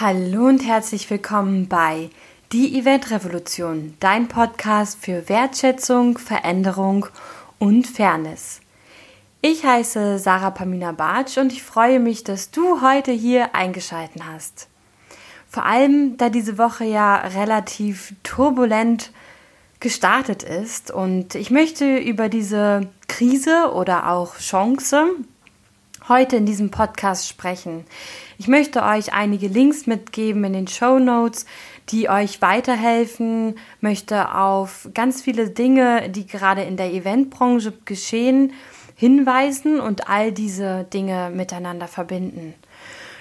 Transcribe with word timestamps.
Hallo 0.00 0.48
und 0.48 0.66
herzlich 0.66 1.08
willkommen 1.08 1.68
bei 1.68 2.10
Die 2.50 2.76
Event 2.76 3.12
Revolution, 3.12 3.94
dein 4.00 4.26
Podcast 4.26 4.98
für 5.00 5.28
Wertschätzung, 5.28 6.18
Veränderung 6.18 7.06
und 7.60 7.86
Fairness. 7.86 8.60
Ich 9.40 9.64
heiße 9.64 10.18
Sarah 10.18 10.50
Pamina 10.50 10.90
Bartsch 10.90 11.38
und 11.38 11.52
ich 11.52 11.62
freue 11.62 12.00
mich, 12.00 12.24
dass 12.24 12.50
du 12.50 12.80
heute 12.80 13.12
hier 13.12 13.54
eingeschalten 13.54 14.26
hast. 14.26 14.66
Vor 15.48 15.64
allem, 15.64 16.16
da 16.16 16.28
diese 16.28 16.58
Woche 16.58 16.84
ja 16.86 17.14
relativ 17.18 18.14
turbulent 18.24 19.12
gestartet 19.78 20.42
ist 20.42 20.90
und 20.90 21.36
ich 21.36 21.52
möchte 21.52 21.98
über 21.98 22.28
diese 22.28 22.88
Krise 23.06 23.72
oder 23.72 24.10
auch 24.10 24.38
Chance 24.38 25.06
heute 26.08 26.36
in 26.36 26.44
diesem 26.44 26.70
Podcast 26.70 27.28
sprechen. 27.28 27.84
Ich 28.36 28.48
möchte 28.48 28.82
euch 28.82 29.14
einige 29.14 29.48
Links 29.48 29.86
mitgeben 29.86 30.44
in 30.44 30.52
den 30.52 30.68
Show 30.68 30.98
Notes, 30.98 31.46
die 31.88 32.08
euch 32.10 32.42
weiterhelfen, 32.42 33.56
möchte 33.80 34.34
auf 34.34 34.88
ganz 34.92 35.22
viele 35.22 35.48
Dinge, 35.48 36.10
die 36.10 36.26
gerade 36.26 36.62
in 36.62 36.76
der 36.76 36.92
Eventbranche 36.92 37.72
geschehen, 37.84 38.52
hinweisen 38.96 39.80
und 39.80 40.08
all 40.08 40.32
diese 40.32 40.84
Dinge 40.84 41.30
miteinander 41.34 41.88
verbinden. 41.88 42.54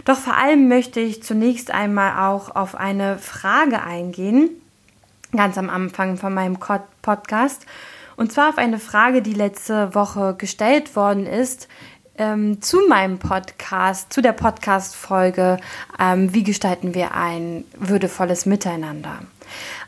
Doch 0.05 0.17
vor 0.17 0.35
allem 0.35 0.67
möchte 0.67 0.99
ich 0.99 1.23
zunächst 1.23 1.71
einmal 1.71 2.29
auch 2.29 2.53
auf 2.53 2.75
eine 2.75 3.17
Frage 3.17 3.81
eingehen, 3.81 4.49
ganz 5.31 5.57
am 5.57 5.69
Anfang 5.69 6.17
von 6.17 6.33
meinem 6.33 6.57
Podcast. 7.01 7.65
Und 8.15 8.31
zwar 8.31 8.49
auf 8.49 8.57
eine 8.57 8.79
Frage, 8.79 9.21
die 9.21 9.33
letzte 9.33 9.95
Woche 9.95 10.35
gestellt 10.37 10.95
worden 10.95 11.25
ist, 11.25 11.67
ähm, 12.17 12.61
zu 12.61 12.87
meinem 12.87 13.19
Podcast, 13.19 14.13
zu 14.13 14.21
der 14.21 14.33
Podcast-Folge, 14.33 15.57
ähm, 15.99 16.33
wie 16.33 16.43
gestalten 16.43 16.93
wir 16.93 17.15
ein 17.15 17.65
würdevolles 17.77 18.45
Miteinander. 18.45 19.19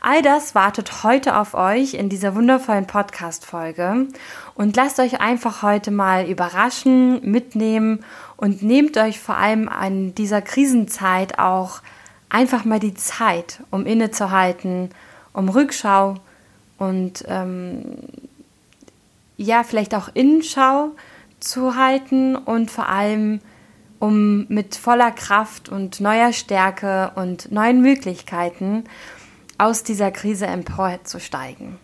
All 0.00 0.22
das 0.22 0.54
wartet 0.54 1.02
heute 1.02 1.36
auf 1.36 1.54
euch 1.54 1.94
in 1.94 2.08
dieser 2.08 2.34
wundervollen 2.34 2.86
Podcast-Folge 2.86 4.06
und 4.54 4.76
lasst 4.76 5.00
euch 5.00 5.20
einfach 5.20 5.62
heute 5.62 5.90
mal 5.90 6.26
überraschen, 6.26 7.28
mitnehmen 7.28 8.04
und 8.36 8.62
nehmt 8.62 8.96
euch 8.96 9.20
vor 9.20 9.36
allem 9.36 9.68
an 9.68 10.14
dieser 10.14 10.42
Krisenzeit 10.42 11.38
auch 11.38 11.80
einfach 12.28 12.64
mal 12.64 12.80
die 12.80 12.94
Zeit, 12.94 13.60
um 13.70 13.86
innezuhalten, 13.86 14.90
um 15.32 15.48
Rückschau 15.48 16.16
und 16.78 17.24
ähm, 17.28 17.98
ja, 19.36 19.64
vielleicht 19.64 19.94
auch 19.94 20.08
Innenschau 20.14 20.92
zu 21.46 21.76
halten 21.76 22.36
und 22.36 22.70
vor 22.70 22.88
allem 22.88 23.40
um 23.98 24.46
mit 24.48 24.74
voller 24.74 25.10
Kraft 25.10 25.68
und 25.68 26.00
neuer 26.00 26.32
Stärke 26.32 27.12
und 27.14 27.50
neuen 27.50 27.80
Möglichkeiten 27.80 28.84
aus 29.58 29.82
dieser 29.82 30.10
Krise 30.10 30.46
emporzusteigen. 30.46 31.78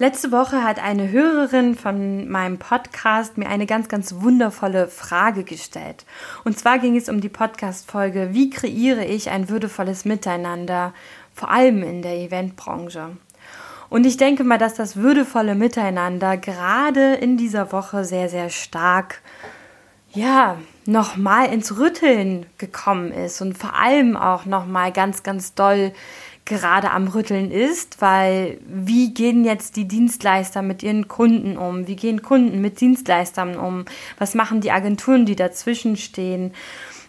Letzte 0.00 0.30
Woche 0.30 0.62
hat 0.62 0.80
eine 0.80 1.10
Hörerin 1.10 1.74
von 1.74 2.28
meinem 2.28 2.58
Podcast 2.58 3.36
mir 3.36 3.48
eine 3.48 3.66
ganz, 3.66 3.88
ganz 3.88 4.14
wundervolle 4.20 4.86
Frage 4.86 5.42
gestellt. 5.42 6.04
Und 6.44 6.56
zwar 6.56 6.78
ging 6.78 6.96
es 6.96 7.08
um 7.08 7.20
die 7.20 7.28
Podcast-Folge, 7.28 8.28
wie 8.30 8.48
kreiere 8.48 9.04
ich 9.04 9.28
ein 9.30 9.48
würdevolles 9.48 10.04
Miteinander, 10.04 10.94
vor 11.34 11.50
allem 11.50 11.82
in 11.82 12.02
der 12.02 12.14
Eventbranche. 12.14 13.16
Und 13.88 14.06
ich 14.06 14.16
denke 14.16 14.44
mal, 14.44 14.56
dass 14.58 14.74
das 14.74 14.94
würdevolle 14.94 15.56
Miteinander 15.56 16.36
gerade 16.36 17.14
in 17.14 17.36
dieser 17.36 17.72
Woche 17.72 18.04
sehr, 18.04 18.28
sehr 18.28 18.50
stark, 18.50 19.20
ja, 20.12 20.58
nochmal 20.86 21.52
ins 21.52 21.76
Rütteln 21.76 22.46
gekommen 22.56 23.10
ist 23.10 23.40
und 23.40 23.58
vor 23.58 23.74
allem 23.74 24.16
auch 24.16 24.44
nochmal 24.44 24.92
ganz, 24.92 25.24
ganz 25.24 25.54
doll 25.54 25.92
gerade 26.48 26.90
am 26.90 27.06
Rütteln 27.06 27.50
ist, 27.50 28.00
weil 28.00 28.58
wie 28.66 29.14
gehen 29.14 29.44
jetzt 29.44 29.76
die 29.76 29.86
Dienstleister 29.86 30.62
mit 30.62 30.82
ihren 30.82 31.06
Kunden 31.06 31.56
um? 31.56 31.86
Wie 31.86 31.94
gehen 31.94 32.22
Kunden 32.22 32.60
mit 32.60 32.80
Dienstleistern 32.80 33.56
um? 33.56 33.84
Was 34.18 34.34
machen 34.34 34.60
die 34.60 34.72
Agenturen, 34.72 35.26
die 35.26 35.36
dazwischen 35.36 35.96
stehen? 35.96 36.52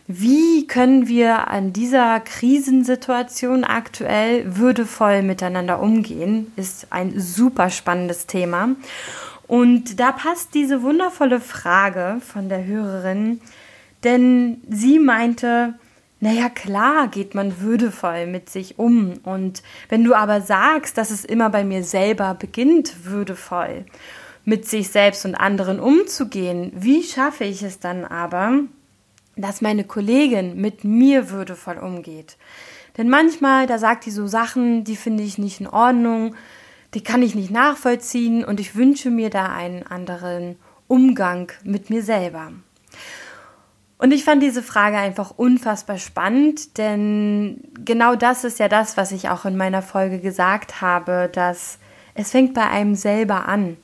Wie 0.08 0.68
können 0.68 1.08
wir 1.08 1.48
an 1.50 1.72
dieser 1.72 2.20
Krisensituation 2.20 3.64
aktuell 3.64 4.58
würdevoll 4.58 5.22
miteinander 5.22 5.80
umgehen? 5.82 6.52
Ist 6.56 6.88
ein 6.92 7.20
super 7.20 7.70
spannendes 7.70 8.28
Thema. 8.28 8.70
Und 9.48 10.00
da 10.00 10.12
passt 10.12 10.54
diese 10.54 10.84
wundervolle 10.84 11.40
Frage 11.40 12.22
von 12.22 12.50
der 12.50 12.66
Hörerin, 12.66 13.42
denn 14.04 14.62
sie 14.70 15.00
meinte, 15.00 15.76
naja, 16.22 16.50
klar 16.50 17.08
geht 17.08 17.34
man 17.34 17.62
würdevoll 17.62 18.28
mit 18.28 18.50
sich 18.50 18.78
um. 18.78 19.14
Und 19.24 19.64
wenn 19.88 20.04
du 20.04 20.14
aber 20.14 20.42
sagst, 20.42 20.98
dass 20.98 21.12
es 21.12 21.24
immer 21.24 21.50
bei 21.50 21.64
mir 21.64 21.84
selber 21.84 22.34
beginnt, 22.34 23.06
würdevoll 23.06 23.86
mit 24.44 24.68
sich 24.68 24.90
selbst 24.90 25.26
und 25.26 25.36
anderen 25.36 25.80
umzugehen, 25.80 26.72
wie 26.76 27.04
schaffe 27.04 27.46
ich 27.46 27.64
es 27.64 27.80
dann 27.80 28.04
aber, 28.04 28.60
dass 29.38 29.62
meine 29.62 29.86
Kollegin 29.86 30.60
mit 30.60 30.84
mir 30.84 31.30
würdevoll 31.30 31.78
umgeht? 31.78 32.38
Denn 32.98 33.08
manchmal, 33.08 33.66
da 33.66 33.78
sagt 33.78 34.06
die 34.06 34.12
so 34.12 34.28
Sachen, 34.28 34.84
die 34.84 34.98
finde 34.98 35.24
ich 35.24 35.38
nicht 35.38 35.62
in 35.62 35.68
Ordnung, 35.68 36.36
die 36.96 37.02
kann 37.02 37.22
ich 37.22 37.36
nicht 37.36 37.52
nachvollziehen 37.52 38.44
und 38.44 38.60
ich 38.60 38.76
wünsche 38.76 39.10
mir 39.10 39.30
da 39.30 39.54
einen 39.54 39.84
anderen 39.84 40.58
Umgang 40.88 41.52
mit 41.64 41.90
mir 41.90 42.04
selber. 42.04 42.52
Und 44.00 44.12
ich 44.12 44.24
fand 44.24 44.42
diese 44.42 44.64
Frage 44.64 44.98
einfach 44.98 45.34
unfassbar 45.36 45.98
spannend, 45.98 46.78
denn 46.78 47.62
genau 47.86 48.16
das 48.16 48.46
ist 48.46 48.58
ja 48.58 48.70
das, 48.70 48.98
was 48.98 49.12
ich 49.12 49.30
auch 49.30 49.46
in 49.46 49.58
meiner 49.58 49.82
Folge 49.82 50.20
gesagt 50.20 50.82
habe, 50.82 51.30
dass 51.32 51.78
es 52.16 52.32
fängt 52.32 52.54
bei 52.54 52.68
einem 52.68 52.96
selber 52.96 53.48
an. 53.48 53.78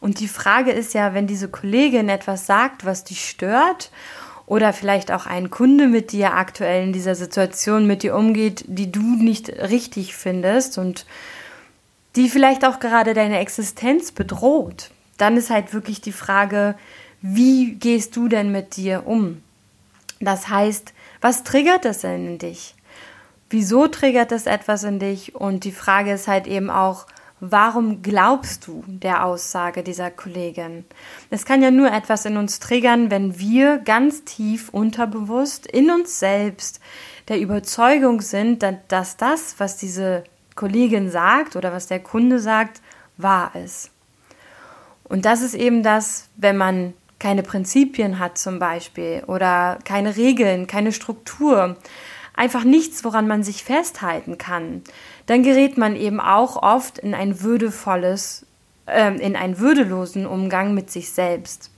Und 0.00 0.20
die 0.20 0.28
Frage 0.28 0.70
ist 0.70 0.94
ja, 0.94 1.14
wenn 1.14 1.26
diese 1.26 1.48
Kollegin 1.48 2.08
etwas 2.08 2.46
sagt, 2.46 2.86
was 2.86 3.04
dich 3.04 3.28
stört, 3.28 3.90
oder 4.46 4.72
vielleicht 4.72 5.12
auch 5.12 5.26
ein 5.26 5.48
Kunde 5.48 5.86
mit 5.86 6.10
dir 6.10 6.34
aktuell 6.34 6.82
in 6.82 6.92
dieser 6.92 7.14
Situation 7.14 7.86
mit 7.86 8.02
dir 8.02 8.16
umgeht, 8.16 8.64
die 8.66 8.90
du 8.90 9.00
nicht 9.00 9.48
richtig 9.48 10.16
findest 10.16 10.76
und 10.76 11.06
die 12.16 12.28
vielleicht 12.28 12.64
auch 12.64 12.80
gerade 12.80 13.14
deine 13.14 13.38
Existenz 13.38 14.10
bedroht, 14.10 14.90
dann 15.18 15.36
ist 15.36 15.50
halt 15.50 15.72
wirklich 15.72 16.00
die 16.00 16.10
Frage, 16.10 16.74
wie 17.22 17.74
gehst 17.74 18.16
du 18.16 18.28
denn 18.28 18.50
mit 18.50 18.76
dir 18.76 19.06
um? 19.06 19.42
Das 20.20 20.48
heißt, 20.48 20.92
was 21.20 21.44
triggert 21.44 21.84
es 21.84 22.00
denn 22.00 22.26
in 22.26 22.38
dich? 22.38 22.74
Wieso 23.48 23.88
triggert 23.88 24.32
es 24.32 24.46
etwas 24.46 24.84
in 24.84 24.98
dich? 24.98 25.34
Und 25.34 25.64
die 25.64 25.72
Frage 25.72 26.12
ist 26.12 26.28
halt 26.28 26.46
eben 26.46 26.70
auch, 26.70 27.06
warum 27.40 28.02
glaubst 28.02 28.66
du 28.66 28.84
der 28.86 29.24
Aussage 29.24 29.82
dieser 29.82 30.10
Kollegin? 30.10 30.84
Es 31.30 31.44
kann 31.44 31.62
ja 31.62 31.70
nur 31.70 31.90
etwas 31.90 32.24
in 32.26 32.36
uns 32.36 32.60
triggern, 32.60 33.10
wenn 33.10 33.38
wir 33.38 33.78
ganz 33.78 34.24
tief 34.24 34.68
unterbewusst 34.68 35.66
in 35.66 35.90
uns 35.90 36.20
selbst 36.20 36.80
der 37.28 37.40
Überzeugung 37.40 38.20
sind, 38.20 38.64
dass 38.88 39.16
das, 39.16 39.56
was 39.58 39.76
diese 39.76 40.24
Kollegin 40.54 41.10
sagt 41.10 41.56
oder 41.56 41.72
was 41.72 41.86
der 41.86 42.00
Kunde 42.00 42.38
sagt, 42.38 42.80
wahr 43.16 43.52
ist. 43.56 43.90
Und 45.04 45.24
das 45.24 45.42
ist 45.42 45.54
eben 45.54 45.82
das, 45.82 46.28
wenn 46.36 46.56
man 46.56 46.94
keine 47.20 47.44
Prinzipien 47.44 48.18
hat 48.18 48.38
zum 48.38 48.58
Beispiel 48.58 49.22
oder 49.28 49.78
keine 49.84 50.16
Regeln, 50.16 50.66
keine 50.66 50.90
Struktur, 50.90 51.76
einfach 52.34 52.64
nichts, 52.64 53.04
woran 53.04 53.28
man 53.28 53.44
sich 53.44 53.62
festhalten 53.62 54.38
kann, 54.38 54.82
dann 55.26 55.44
gerät 55.44 55.78
man 55.78 55.94
eben 55.94 56.18
auch 56.18 56.60
oft 56.60 56.98
in 56.98 57.14
ein 57.14 57.42
würdevolles, 57.42 58.46
äh, 58.86 59.14
in 59.18 59.36
einen 59.36 59.58
würdelosen 59.58 60.26
Umgang 60.26 60.74
mit 60.74 60.90
sich 60.90 61.12
selbst. 61.12 61.70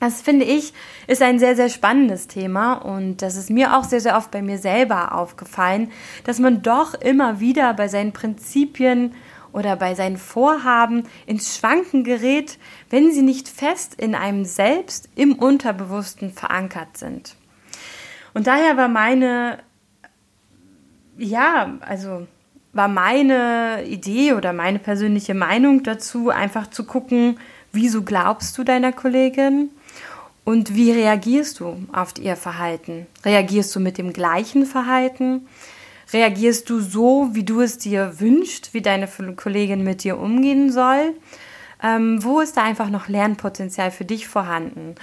Das 0.00 0.20
finde 0.20 0.44
ich 0.44 0.74
ist 1.08 1.22
ein 1.22 1.40
sehr, 1.40 1.56
sehr 1.56 1.70
spannendes 1.70 2.28
Thema 2.28 2.74
und 2.74 3.20
das 3.20 3.36
ist 3.36 3.50
mir 3.50 3.76
auch 3.76 3.82
sehr, 3.82 4.00
sehr 4.00 4.16
oft 4.16 4.30
bei 4.30 4.42
mir 4.42 4.58
selber 4.58 5.14
aufgefallen, 5.14 5.90
dass 6.22 6.38
man 6.38 6.62
doch 6.62 6.94
immer 6.94 7.40
wieder 7.40 7.74
bei 7.74 7.88
seinen 7.88 8.12
Prinzipien 8.12 9.14
oder 9.52 9.76
bei 9.76 9.94
seinen 9.94 10.16
Vorhaben 10.16 11.04
ins 11.26 11.56
Schwanken 11.56 12.04
gerät, 12.04 12.58
wenn 12.90 13.12
sie 13.12 13.22
nicht 13.22 13.48
fest 13.48 13.94
in 13.96 14.14
einem 14.14 14.44
selbst 14.44 15.08
im 15.14 15.34
Unterbewussten 15.34 16.32
verankert 16.32 16.96
sind. 16.96 17.36
Und 18.34 18.46
daher 18.46 18.76
war 18.76 18.88
meine, 18.88 19.58
ja, 21.16 21.78
also 21.80 22.26
war 22.72 22.88
meine 22.88 23.84
Idee 23.86 24.34
oder 24.34 24.52
meine 24.52 24.78
persönliche 24.78 25.34
Meinung 25.34 25.82
dazu, 25.82 26.30
einfach 26.30 26.68
zu 26.70 26.84
gucken, 26.84 27.38
wieso 27.72 28.02
glaubst 28.02 28.56
du 28.58 28.64
deiner 28.64 28.92
Kollegin? 28.92 29.70
Und 30.44 30.74
wie 30.74 30.92
reagierst 30.92 31.60
du 31.60 31.76
auf 31.92 32.14
ihr 32.18 32.36
Verhalten? 32.36 33.06
Reagierst 33.24 33.74
du 33.76 33.80
mit 33.80 33.98
dem 33.98 34.12
gleichen 34.12 34.64
Verhalten? 34.64 35.46
Reagierst 36.12 36.70
du 36.70 36.80
so, 36.80 37.30
wie 37.32 37.44
du 37.44 37.60
es 37.60 37.78
dir 37.78 38.20
wünschst, 38.20 38.72
wie 38.72 38.80
deine 38.80 39.08
Kollegin 39.36 39.84
mit 39.84 40.04
dir 40.04 40.18
umgehen 40.18 40.72
soll? 40.72 41.14
Ähm, 41.82 42.24
wo 42.24 42.40
ist 42.40 42.56
da 42.56 42.64
einfach 42.64 42.90
noch 42.90 43.08
Lernpotenzial 43.08 43.90
für 43.90 44.04
dich 44.04 44.26
vorhanden? 44.26 44.94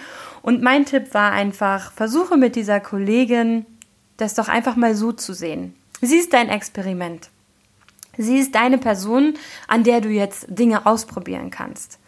Und 0.41 0.61
mein 0.61 0.85
Tipp 0.85 1.13
war 1.13 1.31
einfach, 1.31 1.91
versuche 1.91 2.37
mit 2.37 2.55
dieser 2.55 2.79
Kollegin 2.79 3.65
das 4.17 4.33
doch 4.33 4.47
einfach 4.47 4.75
mal 4.75 4.95
so 4.95 5.11
zu 5.11 5.33
sehen. 5.33 5.75
Sie 6.01 6.17
ist 6.17 6.33
dein 6.33 6.49
Experiment. 6.49 7.29
Sie 8.17 8.37
ist 8.37 8.55
deine 8.55 8.77
Person, 8.77 9.35
an 9.67 9.83
der 9.83 10.01
du 10.01 10.09
jetzt 10.09 10.47
Dinge 10.49 10.85
ausprobieren 10.85 11.51
kannst 11.51 11.99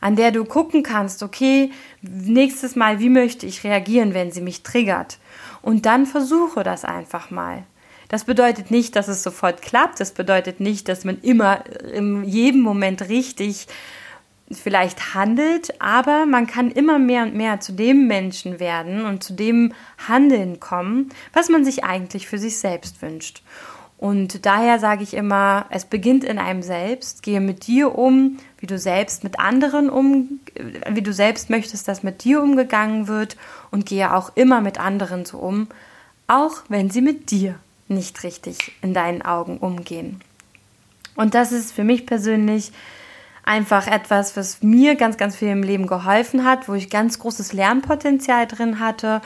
an 0.00 0.16
der 0.16 0.30
du 0.30 0.44
gucken 0.44 0.82
kannst, 0.82 1.22
okay, 1.22 1.72
nächstes 2.02 2.76
Mal, 2.76 3.00
wie 3.00 3.08
möchte 3.08 3.46
ich 3.46 3.64
reagieren, 3.64 4.14
wenn 4.14 4.30
sie 4.30 4.40
mich 4.40 4.62
triggert? 4.62 5.18
Und 5.62 5.86
dann 5.86 6.06
versuche 6.06 6.62
das 6.62 6.84
einfach 6.84 7.30
mal. 7.30 7.64
Das 8.08 8.24
bedeutet 8.24 8.70
nicht, 8.70 8.96
dass 8.96 9.08
es 9.08 9.22
sofort 9.22 9.62
klappt. 9.62 10.00
Das 10.00 10.12
bedeutet 10.12 10.60
nicht, 10.60 10.88
dass 10.88 11.04
man 11.04 11.18
immer 11.20 11.64
in 11.92 12.24
jedem 12.24 12.62
Moment 12.62 13.08
richtig 13.08 13.66
vielleicht 14.50 15.14
handelt, 15.14 15.78
aber 15.78 16.24
man 16.24 16.46
kann 16.46 16.70
immer 16.70 16.98
mehr 16.98 17.22
und 17.24 17.34
mehr 17.34 17.60
zu 17.60 17.72
dem 17.72 18.06
Menschen 18.06 18.60
werden 18.60 19.04
und 19.04 19.22
zu 19.22 19.34
dem 19.34 19.74
Handeln 20.08 20.58
kommen, 20.58 21.10
was 21.34 21.50
man 21.50 21.66
sich 21.66 21.84
eigentlich 21.84 22.26
für 22.26 22.38
sich 22.38 22.58
selbst 22.58 23.02
wünscht. 23.02 23.42
Und 23.98 24.46
daher 24.46 24.78
sage 24.78 25.02
ich 25.02 25.12
immer, 25.12 25.66
es 25.70 25.84
beginnt 25.84 26.22
in 26.22 26.38
einem 26.38 26.62
selbst. 26.62 27.24
Gehe 27.24 27.40
mit 27.40 27.66
dir 27.66 27.98
um, 27.98 28.38
wie 28.58 28.66
du 28.66 28.78
selbst 28.78 29.24
mit 29.24 29.40
anderen 29.40 29.90
um, 29.90 30.40
wie 30.88 31.02
du 31.02 31.12
selbst 31.12 31.50
möchtest, 31.50 31.88
dass 31.88 32.04
mit 32.04 32.22
dir 32.22 32.40
umgegangen 32.40 33.08
wird 33.08 33.36
und 33.72 33.86
gehe 33.86 34.14
auch 34.14 34.30
immer 34.36 34.60
mit 34.60 34.78
anderen 34.78 35.24
so 35.24 35.38
um, 35.38 35.66
auch 36.28 36.62
wenn 36.68 36.90
sie 36.90 37.00
mit 37.00 37.32
dir 37.32 37.56
nicht 37.88 38.22
richtig 38.22 38.72
in 38.82 38.94
deinen 38.94 39.22
Augen 39.22 39.58
umgehen. 39.58 40.20
Und 41.16 41.34
das 41.34 41.52
ist 41.52 41.72
für 41.72 41.84
mich 41.84 42.06
persönlich 42.06 42.72
einfach 43.44 43.86
etwas, 43.86 44.36
was 44.36 44.62
mir 44.62 44.94
ganz, 44.94 45.16
ganz 45.16 45.36
viel 45.36 45.48
im 45.48 45.62
Leben 45.62 45.86
geholfen 45.86 46.44
hat, 46.44 46.68
wo 46.68 46.74
ich 46.74 46.90
ganz 46.90 47.18
großes 47.18 47.52
Lernpotenzial 47.52 48.46
drin 48.46 48.78
hatte 48.78 49.22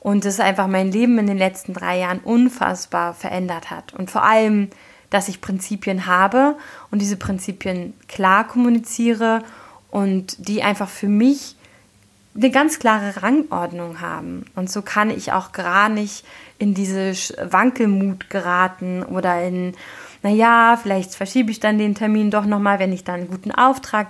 und 0.00 0.24
es 0.24 0.40
einfach 0.40 0.66
mein 0.66 0.90
Leben 0.90 1.18
in 1.18 1.26
den 1.26 1.36
letzten 1.36 1.74
drei 1.74 1.98
Jahren 1.98 2.20
unfassbar 2.20 3.12
verändert 3.12 3.70
hat. 3.70 3.92
Und 3.92 4.10
vor 4.10 4.22
allem, 4.22 4.70
dass 5.10 5.28
ich 5.28 5.40
Prinzipien 5.40 6.06
habe 6.06 6.56
und 6.90 7.00
diese 7.00 7.16
Prinzipien 7.16 7.92
klar 8.08 8.46
kommuniziere 8.46 9.42
und 9.90 10.48
die 10.48 10.62
einfach 10.62 10.88
für 10.88 11.08
mich 11.08 11.55
eine 12.36 12.50
ganz 12.50 12.78
klare 12.78 13.22
Rangordnung 13.22 14.00
haben. 14.00 14.44
Und 14.54 14.70
so 14.70 14.82
kann 14.82 15.10
ich 15.10 15.32
auch 15.32 15.52
gar 15.52 15.88
nicht 15.88 16.24
in 16.58 16.74
diese 16.74 17.12
Wankelmut 17.50 18.30
geraten 18.30 19.02
oder 19.02 19.42
in, 19.42 19.74
naja, 20.22 20.78
vielleicht 20.80 21.14
verschiebe 21.14 21.50
ich 21.50 21.60
dann 21.60 21.78
den 21.78 21.94
Termin 21.94 22.30
doch 22.30 22.44
nochmal, 22.44 22.78
wenn 22.78 22.92
ich 22.92 23.04
dann 23.04 23.20
einen 23.20 23.30
guten 23.30 23.52
Auftrag 23.52 24.08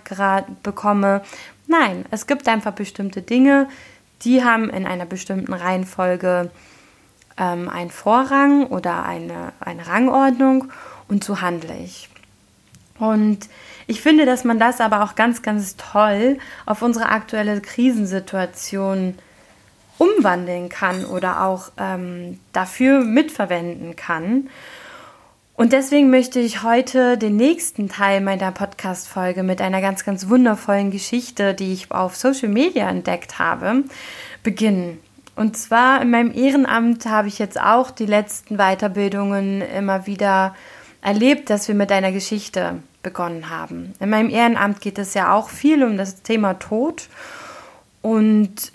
bekomme. 0.63 1.23
Nein, 1.67 2.05
es 2.11 2.27
gibt 2.27 2.49
einfach 2.49 2.73
bestimmte 2.73 3.23
Dinge, 3.23 3.69
die 4.23 4.43
haben 4.43 4.71
in 4.71 4.87
einer 4.87 5.07
bestimmten 5.07 5.53
Reihenfolge 5.53 6.51
ähm, 7.37 7.69
einen 7.69 7.91
Vorrang 7.91 8.67
oder 8.67 9.05
eine, 9.05 9.53
eine 9.61 9.87
Rangordnung 9.87 10.73
und 11.09 11.23
so 11.23 11.41
handle 11.41 11.77
ich. 11.77 12.09
Und 12.99 13.49
ich 13.87 14.01
finde, 14.01 14.27
dass 14.27 14.45
man 14.45 14.59
das 14.59 14.81
aber 14.81 15.05
auch 15.05 15.15
ganz, 15.15 15.43
ganz 15.43 15.77
toll 15.77 16.39
auf 16.65 16.83
unsere 16.83 17.09
aktuelle 17.09 17.61
Krisensituation 17.61 19.15
umwandeln 19.99 20.69
kann 20.69 21.05
oder 21.05 21.45
auch 21.45 21.71
ähm, 21.79 22.39
dafür 22.53 23.01
mitverwenden 23.01 23.97
kann. 23.97 24.49
Und 25.55 25.73
deswegen 25.73 26.11
möchte 26.11 26.39
ich 26.39 26.63
heute 26.63 27.17
den 27.17 27.37
nächsten 27.37 27.89
Teil 27.89 28.21
meiner 28.21 28.53
Podcast-Folge 28.53 29.43
mit 29.43 29.63
einer 29.63 29.81
ganz, 29.81 30.05
ganz 30.05 30.29
wundervollen 30.29 30.91
Geschichte, 30.91 31.55
die 31.55 31.73
ich 31.73 31.91
auf 31.91 32.15
Social 32.15 32.51
Media 32.51 32.91
entdeckt 32.91 33.39
habe, 33.39 33.85
beginnen. 34.43 34.99
Und 35.35 35.57
zwar 35.57 36.03
in 36.03 36.11
meinem 36.11 36.35
Ehrenamt 36.35 37.07
habe 37.07 37.29
ich 37.29 37.39
jetzt 37.39 37.59
auch 37.59 37.91
die 37.91 38.05
letzten 38.05 38.59
Weiterbildungen 38.59 39.63
immer 39.63 40.07
wieder 40.07 40.55
erlebt, 41.01 41.49
dass 41.49 41.69
wir 41.69 41.75
mit 41.75 41.91
einer 41.91 42.13
Geschichte 42.13 42.83
begonnen 43.07 43.51
haben. 43.51 43.95
In 44.01 44.11
meinem 44.11 44.31
Ehrenamt 44.31 44.81
geht 44.81 44.99
es 44.99 45.15
ja 45.15 45.33
auch 45.33 45.49
viel 45.49 45.85
um 45.85 45.97
das 45.97 46.23
Thema 46.23 46.55
Tod. 46.55 47.09
Und 48.03 48.73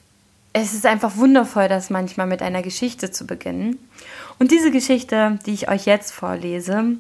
es 0.54 0.74
ist 0.74 0.86
einfach 0.86 1.18
wundervoll, 1.18 1.68
das 1.68 1.90
manchmal 1.90 2.28
mit 2.28 2.42
einer 2.42 2.62
Geschichte 2.62 3.12
zu 3.12 3.28
beginnen. 3.28 3.78
Und 4.40 4.52
diese 4.52 4.72
Geschichte, 4.72 5.38
die 5.46 5.52
ich 5.52 5.70
euch 5.70 5.86
jetzt 5.86 6.14
vorlese, 6.14 6.96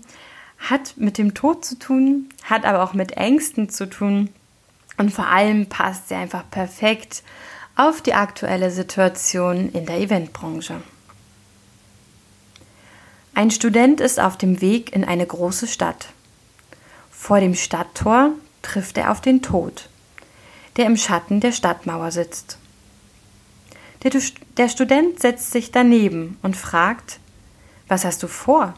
hat 0.59 0.97
mit 0.97 1.17
dem 1.17 1.33
Tod 1.33 1.63
zu 1.63 1.79
tun, 1.79 2.27
hat 2.43 2.65
aber 2.65 2.83
auch 2.83 2.93
mit 2.93 3.13
Ängsten 3.13 3.69
zu 3.69 3.87
tun 3.87 4.27
und 4.97 5.11
vor 5.11 5.27
allem 5.27 5.67
passt 5.67 6.09
sie 6.09 6.15
einfach 6.15 6.43
perfekt 6.51 7.23
auf 7.77 8.01
die 8.01 8.13
aktuelle 8.13 8.71
Situation 8.71 9.71
in 9.71 9.85
der 9.85 9.99
Eventbranche. 9.99 10.81
Ein 13.33 13.51
Student 13.51 14.01
ist 14.01 14.19
auf 14.19 14.37
dem 14.37 14.59
Weg 14.59 14.93
in 14.93 15.05
eine 15.05 15.25
große 15.25 15.67
Stadt. 15.67 16.09
Vor 17.21 17.39
dem 17.39 17.53
Stadttor 17.53 18.31
trifft 18.63 18.97
er 18.97 19.11
auf 19.11 19.21
den 19.21 19.43
Tod, 19.43 19.89
der 20.75 20.87
im 20.87 20.97
Schatten 20.97 21.39
der 21.39 21.51
Stadtmauer 21.51 22.09
sitzt. 22.09 22.57
Der, 24.01 24.11
der 24.57 24.69
Student 24.69 25.19
setzt 25.19 25.51
sich 25.51 25.69
daneben 25.69 26.39
und 26.41 26.57
fragt, 26.57 27.19
was 27.87 28.05
hast 28.05 28.23
du 28.23 28.27
vor? 28.27 28.73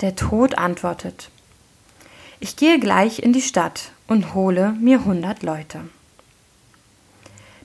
Der 0.00 0.16
Tod 0.16 0.58
antwortet, 0.58 1.30
ich 2.40 2.56
gehe 2.56 2.80
gleich 2.80 3.20
in 3.20 3.32
die 3.32 3.40
Stadt 3.40 3.92
und 4.08 4.34
hole 4.34 4.72
mir 4.72 5.04
hundert 5.04 5.44
Leute. 5.44 5.88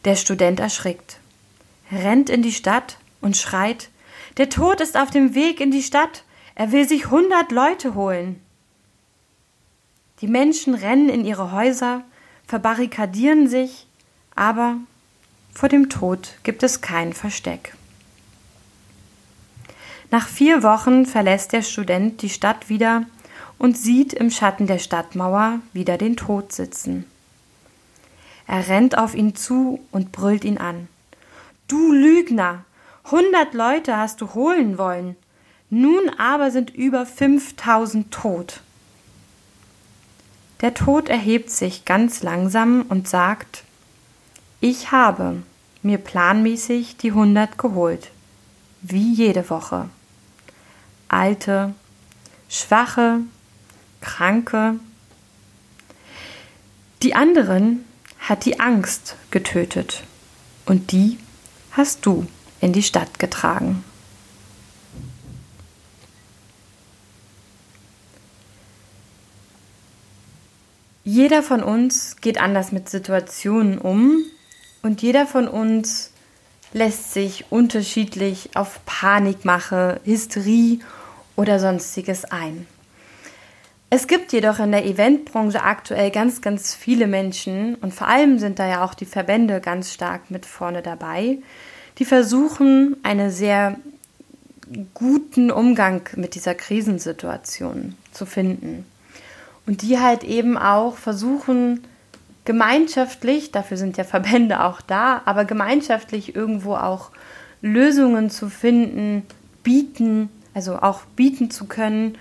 Der 0.06 0.18
Student 0.18 0.60
erschrickt, 0.60 1.18
rennt 1.92 2.30
in 2.30 2.44
die 2.44 2.54
Stadt 2.54 3.00
und 3.22 3.36
schreit, 3.36 3.90
der 4.38 4.50
Tod 4.52 4.82
ist 4.82 4.96
auf 4.96 5.10
dem 5.10 5.34
Weg 5.34 5.60
in 5.60 5.72
die 5.72 5.82
Stadt, 5.82 6.26
er 6.54 6.72
will 6.72 6.88
sich 6.88 7.10
hundert 7.10 7.52
Leute 7.52 7.96
holen. 7.96 8.40
Die 10.22 10.28
Menschen 10.28 10.76
rennen 10.76 11.10
in 11.10 11.26
ihre 11.26 11.52
Häuser, 11.52 12.04
verbarrikadieren 12.46 13.48
sich, 13.48 13.88
aber 14.36 14.78
vor 15.54 15.68
dem 15.68 15.90
Tod 15.90 16.38
gibt 16.44 16.64
es 16.64 16.82
kein 16.82 17.14
Versteck. 17.14 17.76
Nach 20.12 20.28
vier 20.28 20.62
Wochen 20.62 21.06
verlässt 21.06 21.54
der 21.54 21.64
Student 21.64 22.22
die 22.22 22.30
Stadt 22.30 22.70
wieder 22.70 23.06
und 23.58 23.78
sieht 23.78 24.14
im 24.14 24.30
Schatten 24.30 24.68
der 24.68 24.80
Stadtmauer 24.80 25.60
wieder 25.74 25.98
den 25.98 26.18
Tod 26.18 26.52
sitzen. 26.52 27.06
Er 28.46 28.68
rennt 28.68 28.98
auf 28.98 29.16
ihn 29.16 29.36
zu 29.36 29.80
und 29.92 30.12
brüllt 30.12 30.44
ihn 30.44 30.58
an. 30.58 30.88
Du 31.68 31.92
Lügner! 31.94 32.66
Hundert 33.10 33.54
Leute 33.54 33.98
hast 33.98 34.22
du 34.22 34.34
holen 34.34 34.78
wollen. 34.78 35.16
Nun 35.70 36.10
aber 36.18 36.52
sind 36.52 36.70
über 36.70 37.06
fünftausend 37.06 38.12
tot. 38.12 38.62
Der 40.62 40.76
Tod 40.76 41.10
erhebt 41.10 41.50
sich 41.50 41.86
ganz 41.86 42.22
langsam 42.22 42.84
und 42.88 43.08
sagt, 43.08 43.64
ich 44.60 44.92
habe 44.92 45.42
mir 45.82 45.98
planmäßig 45.98 46.98
die 46.98 47.12
hundert 47.12 47.58
geholt, 47.58 48.12
wie 48.82 49.12
jede 49.14 49.50
Woche. 49.50 49.90
Alte, 51.08 51.74
schwache, 52.48 53.22
kranke. 54.02 54.80
Die 57.02 57.16
anderen 57.16 57.84
hat 58.20 58.46
die 58.46 58.60
Angst 58.60 59.16
getötet 59.32 60.04
und 60.68 60.92
die 60.92 61.18
hast 61.72 62.06
du 62.06 62.28
in 62.60 62.72
die 62.72 62.84
Stadt 62.84 63.18
getragen. 63.18 63.84
Jeder 71.14 71.44
von 71.44 71.62
uns 71.62 72.16
geht 72.22 72.40
anders 72.40 72.72
mit 72.72 72.88
Situationen 72.88 73.80
um 73.80 74.24
und 74.82 75.02
jeder 75.02 75.28
von 75.28 75.50
uns 75.50 76.12
lässt 76.72 77.12
sich 77.12 77.52
unterschiedlich 77.52 78.52
auf 78.56 78.80
Panikmache, 78.86 80.00
Hysterie 80.06 80.80
oder 81.36 81.60
sonstiges 81.60 82.24
ein. 82.24 82.66
Es 83.90 84.08
gibt 84.08 84.32
jedoch 84.32 84.60
in 84.60 84.72
der 84.72 84.86
Eventbranche 84.86 85.62
aktuell 85.64 86.12
ganz, 86.12 86.40
ganz 86.40 86.74
viele 86.76 87.08
Menschen 87.08 87.76
und 87.76 87.94
vor 87.94 88.08
allem 88.08 88.40
sind 88.40 88.58
da 88.58 88.70
ja 88.70 88.86
auch 88.86 88.94
die 88.94 89.06
Verbände 89.06 89.60
ganz 89.60 89.92
stark 89.92 90.32
mit 90.32 90.46
vorne 90.46 90.82
dabei, 90.82 91.40
die 91.98 92.06
versuchen, 92.06 92.96
einen 93.04 93.32
sehr 93.32 93.76
guten 94.94 95.52
Umgang 95.52 96.04
mit 96.16 96.36
dieser 96.36 96.56
Krisensituation 96.56 97.98
zu 98.14 98.26
finden. 98.26 98.86
Und 99.66 99.82
die 99.82 100.00
halt 100.00 100.24
eben 100.24 100.58
auch 100.58 100.96
versuchen, 100.96 101.82
gemeinschaftlich, 102.46 103.52
dafür 103.52 103.78
sind 103.78 103.98
ja 103.98 104.04
Verbände 104.04 104.64
auch 104.64 104.82
da, 104.82 105.22
aber 105.26 105.46
gemeinschaftlich 105.46 106.36
irgendwo 106.36 106.76
auch 106.76 107.12
Lösungen 107.62 108.30
zu 108.30 108.50
finden, 108.50 109.24
bieten, 109.64 110.30
also 110.54 110.78
auch 110.78 111.02
bieten 111.16 111.52
zu 111.52 111.66
können. 111.66 112.18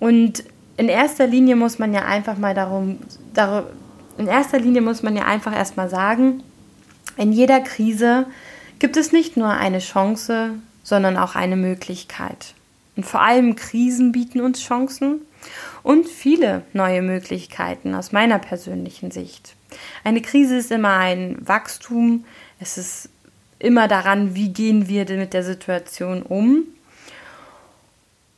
Und 0.00 0.44
in 0.76 0.88
erster 0.88 1.26
Linie 1.26 1.56
muss 1.56 1.78
man 1.78 1.92
ja 1.92 2.04
einfach 2.04 2.38
mal 2.38 2.54
darum, 2.54 2.98
darum 3.34 3.66
in 4.18 4.26
erster 4.26 4.58
Linie 4.58 4.80
muss 4.80 5.02
man 5.02 5.14
ja 5.14 5.24
einfach 5.24 5.54
erstmal 5.54 5.90
sagen, 5.90 6.42
in 7.16 7.32
jeder 7.32 7.60
Krise 7.60 8.26
gibt 8.78 8.96
es 8.96 9.12
nicht 9.12 9.36
nur 9.36 9.50
eine 9.50 9.78
Chance, 9.78 10.52
sondern 10.82 11.16
auch 11.16 11.34
eine 11.34 11.56
Möglichkeit. 11.56 12.54
Und 12.96 13.04
vor 13.04 13.20
allem 13.20 13.56
Krisen 13.56 14.12
bieten 14.12 14.40
uns 14.40 14.60
Chancen 14.60 15.20
und 15.82 16.08
viele 16.08 16.62
neue 16.72 17.02
Möglichkeiten 17.02 17.94
aus 17.94 18.12
meiner 18.12 18.38
persönlichen 18.38 19.10
Sicht. 19.10 19.54
Eine 20.04 20.22
Krise 20.22 20.56
ist 20.56 20.70
immer 20.70 20.96
ein 20.96 21.36
Wachstum, 21.40 22.24
es 22.60 22.78
ist 22.78 23.08
immer 23.58 23.88
daran, 23.88 24.34
wie 24.34 24.52
gehen 24.52 24.88
wir 24.88 25.04
mit 25.16 25.32
der 25.32 25.42
Situation 25.42 26.22
um. 26.22 26.64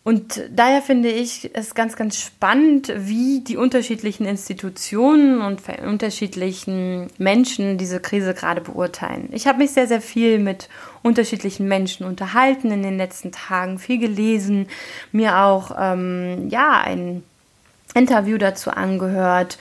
Und 0.08 0.40
daher 0.50 0.80
finde 0.80 1.10
ich 1.10 1.50
es 1.52 1.74
ganz, 1.74 1.94
ganz 1.94 2.18
spannend, 2.18 2.90
wie 2.96 3.40
die 3.40 3.58
unterschiedlichen 3.58 4.24
Institutionen 4.24 5.42
und 5.42 5.60
unterschiedlichen 5.86 7.08
Menschen 7.18 7.76
diese 7.76 8.00
Krise 8.00 8.32
gerade 8.32 8.62
beurteilen. 8.62 9.28
Ich 9.32 9.46
habe 9.46 9.58
mich 9.58 9.72
sehr, 9.72 9.86
sehr 9.86 10.00
viel 10.00 10.38
mit 10.38 10.70
unterschiedlichen 11.02 11.68
Menschen 11.68 12.06
unterhalten 12.06 12.70
in 12.70 12.82
den 12.82 12.96
letzten 12.96 13.32
Tagen, 13.32 13.78
viel 13.78 13.98
gelesen, 13.98 14.68
mir 15.12 15.40
auch 15.40 15.72
ähm, 15.78 16.48
ja 16.48 16.80
ein 16.80 17.22
Interview 17.94 18.38
dazu 18.38 18.70
angehört 18.70 19.58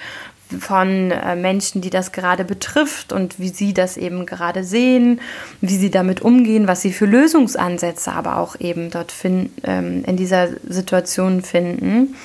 von 0.59 1.11
äh, 1.11 1.35
Menschen, 1.35 1.81
die 1.81 1.89
das 1.89 2.11
gerade 2.11 2.45
betrifft 2.45 3.11
und 3.11 3.39
wie 3.39 3.49
sie 3.49 3.73
das 3.73 3.97
eben 3.97 4.25
gerade 4.25 4.63
sehen, 4.63 5.19
wie 5.61 5.75
sie 5.75 5.91
damit 5.91 6.21
umgehen, 6.21 6.67
was 6.67 6.81
sie 6.81 6.93
für 6.93 7.05
Lösungsansätze 7.05 8.11
aber 8.11 8.37
auch 8.37 8.59
eben 8.59 8.89
dort 8.89 9.11
finden, 9.11 9.53
ähm, 9.63 10.03
in 10.05 10.15
dieser 10.17 10.49
Situation 10.67 11.41
finden. 11.41 12.15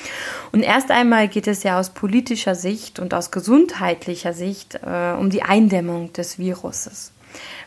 Und 0.53 0.63
erst 0.63 0.91
einmal 0.91 1.29
geht 1.29 1.47
es 1.47 1.63
ja 1.63 1.79
aus 1.79 1.91
politischer 1.91 2.55
Sicht 2.55 2.99
und 2.99 3.15
aus 3.15 3.31
gesundheitlicher 3.31 4.33
Sicht 4.33 4.79
äh, 4.85 5.13
um 5.19 5.31
die 5.31 5.43
Eindämmung 5.43 6.13
des 6.13 6.39
Viruses 6.39 7.13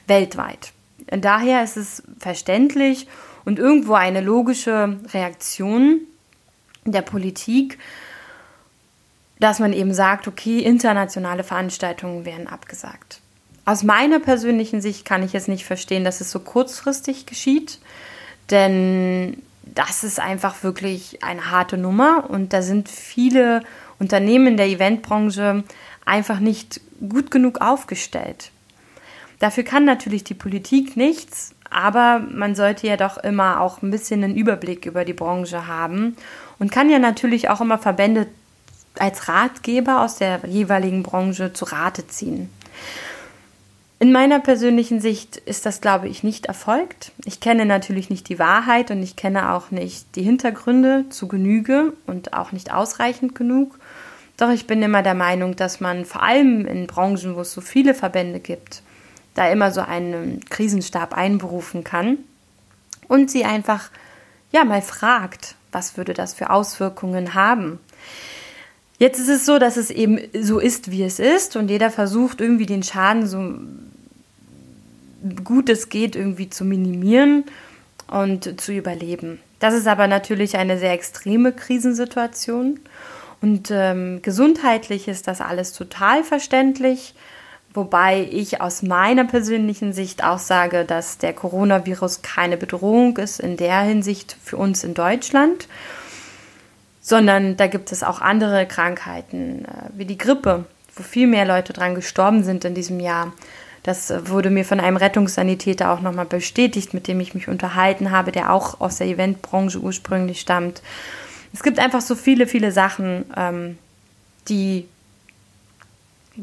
weltweit. 0.08 0.72
Daher 1.08 1.64
ist 1.64 1.78
es 1.78 2.04
verständlich 2.20 3.08
und 3.44 3.60
irgendwo 3.60 3.94
eine 3.94 4.22
logische 4.22 4.98
Reaktion 5.14 6.02
der 6.86 7.02
Politik, 7.02 7.78
dass 9.39 9.60
man 9.60 9.74
eben 9.74 9.94
sagt, 9.94 10.27
okay, 10.27 10.60
internationale 10.60 11.44
Veranstaltungen 11.44 12.25
werden 12.25 12.48
abgesagt. 12.48 13.20
Aus 13.65 13.84
meiner 13.84 14.20
persönlichen 14.20 14.82
Sicht 14.82 15.06
kann 15.06 15.24
ich 15.24 15.34
es 15.36 15.48
nicht 15.48 15.65
verstehen, 15.65 16.04
dass 16.04 16.22
es 16.22 16.32
so 16.32 16.39
kurzfristig 16.39 17.25
geschieht, 17.25 17.80
denn 18.51 19.42
das 19.63 20.04
ist 20.04 20.20
einfach 20.20 20.63
wirklich 20.63 21.24
eine 21.24 21.50
harte 21.50 21.77
Nummer 21.77 22.30
und 22.30 22.54
da 22.54 22.62
sind 22.62 22.88
viele 22.88 23.62
Unternehmen 23.98 24.48
in 24.48 24.58
der 24.58 24.68
Eventbranche 24.68 25.63
einfach 26.06 26.39
nicht 26.39 26.80
gut 27.10 27.32
genug 27.32 27.62
aufgestellt. 27.62 28.51
Dafür 29.39 29.63
kann 29.63 29.84
natürlich 29.84 30.24
die 30.24 30.34
Politik 30.36 30.96
nichts, 30.96 31.56
aber 31.70 32.20
man 32.32 32.56
sollte 32.56 32.88
ja 32.88 32.98
doch 32.98 33.18
immer 33.18 33.60
auch 33.60 33.82
ein 33.82 33.92
bisschen 33.92 34.24
einen 34.24 34.36
Überblick 34.36 34.86
über 34.86 35.04
die 35.04 35.13
Branche 35.13 35.68
haben 35.68 36.15
und 36.60 36.72
kann 36.72 36.89
ja 36.89 37.00
natürlich 37.00 37.50
auch 37.50 37.62
immer 37.62 37.77
Verbände 37.77 38.27
als 39.00 39.28
Ratgeber 39.28 40.02
aus 40.02 40.16
der 40.16 40.42
jeweiligen 40.46 41.04
Branche 41.04 41.54
zu 41.54 41.66
Rate 41.66 42.08
ziehen. 42.08 42.50
In 43.98 44.12
meiner 44.12 44.40
persönlichen 44.40 45.00
Sicht 45.00 45.38
ist 45.38 45.66
das, 45.66 45.80
glaube 45.80 46.10
ich, 46.10 46.22
nicht 46.22 46.48
erfolgt. 46.48 47.12
Ich 47.24 47.40
kenne 47.40 47.66
natürlich 47.66 48.10
nicht 48.10 48.28
die 48.28 48.40
Wahrheit 48.40 48.92
und 48.92 49.02
ich 49.02 49.16
kenne 49.16 49.54
auch 49.54 49.72
nicht 49.72 50.16
die 50.16 50.22
Hintergründe 50.22 51.06
zu 51.10 51.28
Genüge 51.28 51.94
und 52.06 52.34
auch 52.34 52.52
nicht 52.52 52.74
ausreichend 52.74 53.36
genug. 53.36 53.80
Doch 54.38 54.50
ich 54.50 54.68
bin 54.68 54.84
immer 54.84 55.02
der 55.02 55.14
Meinung, 55.14 55.56
dass 55.56 55.80
man 55.80 56.04
vor 56.04 56.24
allem 56.24 56.66
in 56.66 56.88
Branchen, 56.88 57.36
wo 57.36 57.42
es 57.42 57.54
so 57.54 57.62
viele 57.62 57.94
Verbände 57.94 58.42
gibt, 58.42 58.84
da 59.34 59.50
immer 59.50 59.72
so 59.72 59.82
einen 59.82 60.42
Krisenstab 60.50 61.14
einberufen 61.14 61.86
kann 61.86 62.18
und 63.08 63.32
sie 63.32 63.46
einfach 63.46 63.90
ja 64.52 64.66
mal 64.66 64.82
fragt, 64.82 65.56
was 65.72 65.96
würde 65.96 66.14
das 66.14 66.34
für 66.34 66.50
Auswirkungen 66.50 67.34
haben? 67.34 67.80
Jetzt 68.98 69.20
ist 69.20 69.30
es 69.30 69.46
so, 69.46 69.60
dass 69.60 69.75
es 69.78 69.90
eben 69.90 70.20
so 70.40 70.60
ist, 70.60 70.90
wie 70.90 71.04
es 71.04 71.20
ist 71.20 71.56
und 71.56 71.70
jeder 71.70 71.92
versucht 71.92 72.40
irgendwie 72.40 72.66
den 72.66 72.84
Schaden 72.84 73.28
so 73.28 73.56
gut 75.44 75.70
es 75.70 75.90
geht 75.90 76.16
irgendwie 76.16 76.50
zu 76.50 76.64
minimieren 76.64 77.46
und 78.08 78.62
zu 78.62 78.74
überleben. 78.74 79.40
Das 79.60 79.74
ist 79.74 79.88
aber 79.88 80.08
natürlich 80.08 80.58
eine 80.58 80.78
sehr 80.78 80.94
extreme 80.94 81.52
Krisensituation 81.52 82.80
und 83.42 83.70
ähm, 83.72 84.22
gesundheitlich 84.22 85.08
ist 85.08 85.28
das 85.28 85.42
alles 85.42 85.74
total 85.74 86.24
verständlich, 86.24 87.16
wobei 87.74 88.28
ich 88.32 88.62
aus 88.62 88.82
meiner 88.82 89.25
persönlichen 89.25 89.92
Sicht 89.92 90.24
auch 90.24 90.40
sage, 90.40 90.86
dass 90.86 91.18
der 91.18 91.34
Coronavirus 91.34 92.22
keine 92.22 92.56
Bedrohung 92.56 93.18
ist 93.18 93.40
in 93.40 93.58
der 93.58 93.82
Hinsicht 93.82 94.38
für 94.44 94.58
uns 94.58 94.84
in 94.84 94.94
Deutschland 94.94 95.68
sondern 97.06 97.56
da 97.56 97.68
gibt 97.68 97.92
es 97.92 98.02
auch 98.02 98.20
andere 98.20 98.66
Krankheiten, 98.66 99.66
äh, 99.66 99.90
wie 99.94 100.06
die 100.06 100.18
Grippe, 100.18 100.66
wo 100.96 101.04
viel 101.04 101.28
mehr 101.28 101.46
Leute 101.46 101.72
dran 101.72 101.94
gestorben 101.94 102.44
sind 102.44 102.66
in 102.66 102.74
diesem 102.74 103.00
Jahr. 103.00 103.32
Das 103.84 104.10
äh, 104.10 104.28
wurde 104.28 104.50
mir 104.50 104.66
von 104.66 104.80
einem 104.80 104.98
Rettungssanitäter 104.98 105.92
auch 105.92 106.02
nochmal 106.02 106.26
bestätigt, 106.26 106.96
mit 106.96 107.08
dem 107.08 107.20
ich 107.20 107.36
mich 107.36 107.48
unterhalten 107.48 108.10
habe, 108.10 108.32
der 108.32 108.52
auch 108.52 108.82
aus 108.82 108.98
der 108.98 109.06
Eventbranche 109.06 109.78
ursprünglich 109.78 110.42
stammt. 110.42 110.82
Es 111.54 111.62
gibt 111.62 111.78
einfach 111.78 112.02
so 112.02 112.16
viele, 112.16 112.48
viele 112.48 112.72
Sachen, 112.72 113.26
ähm, 113.38 113.78
die 114.48 114.88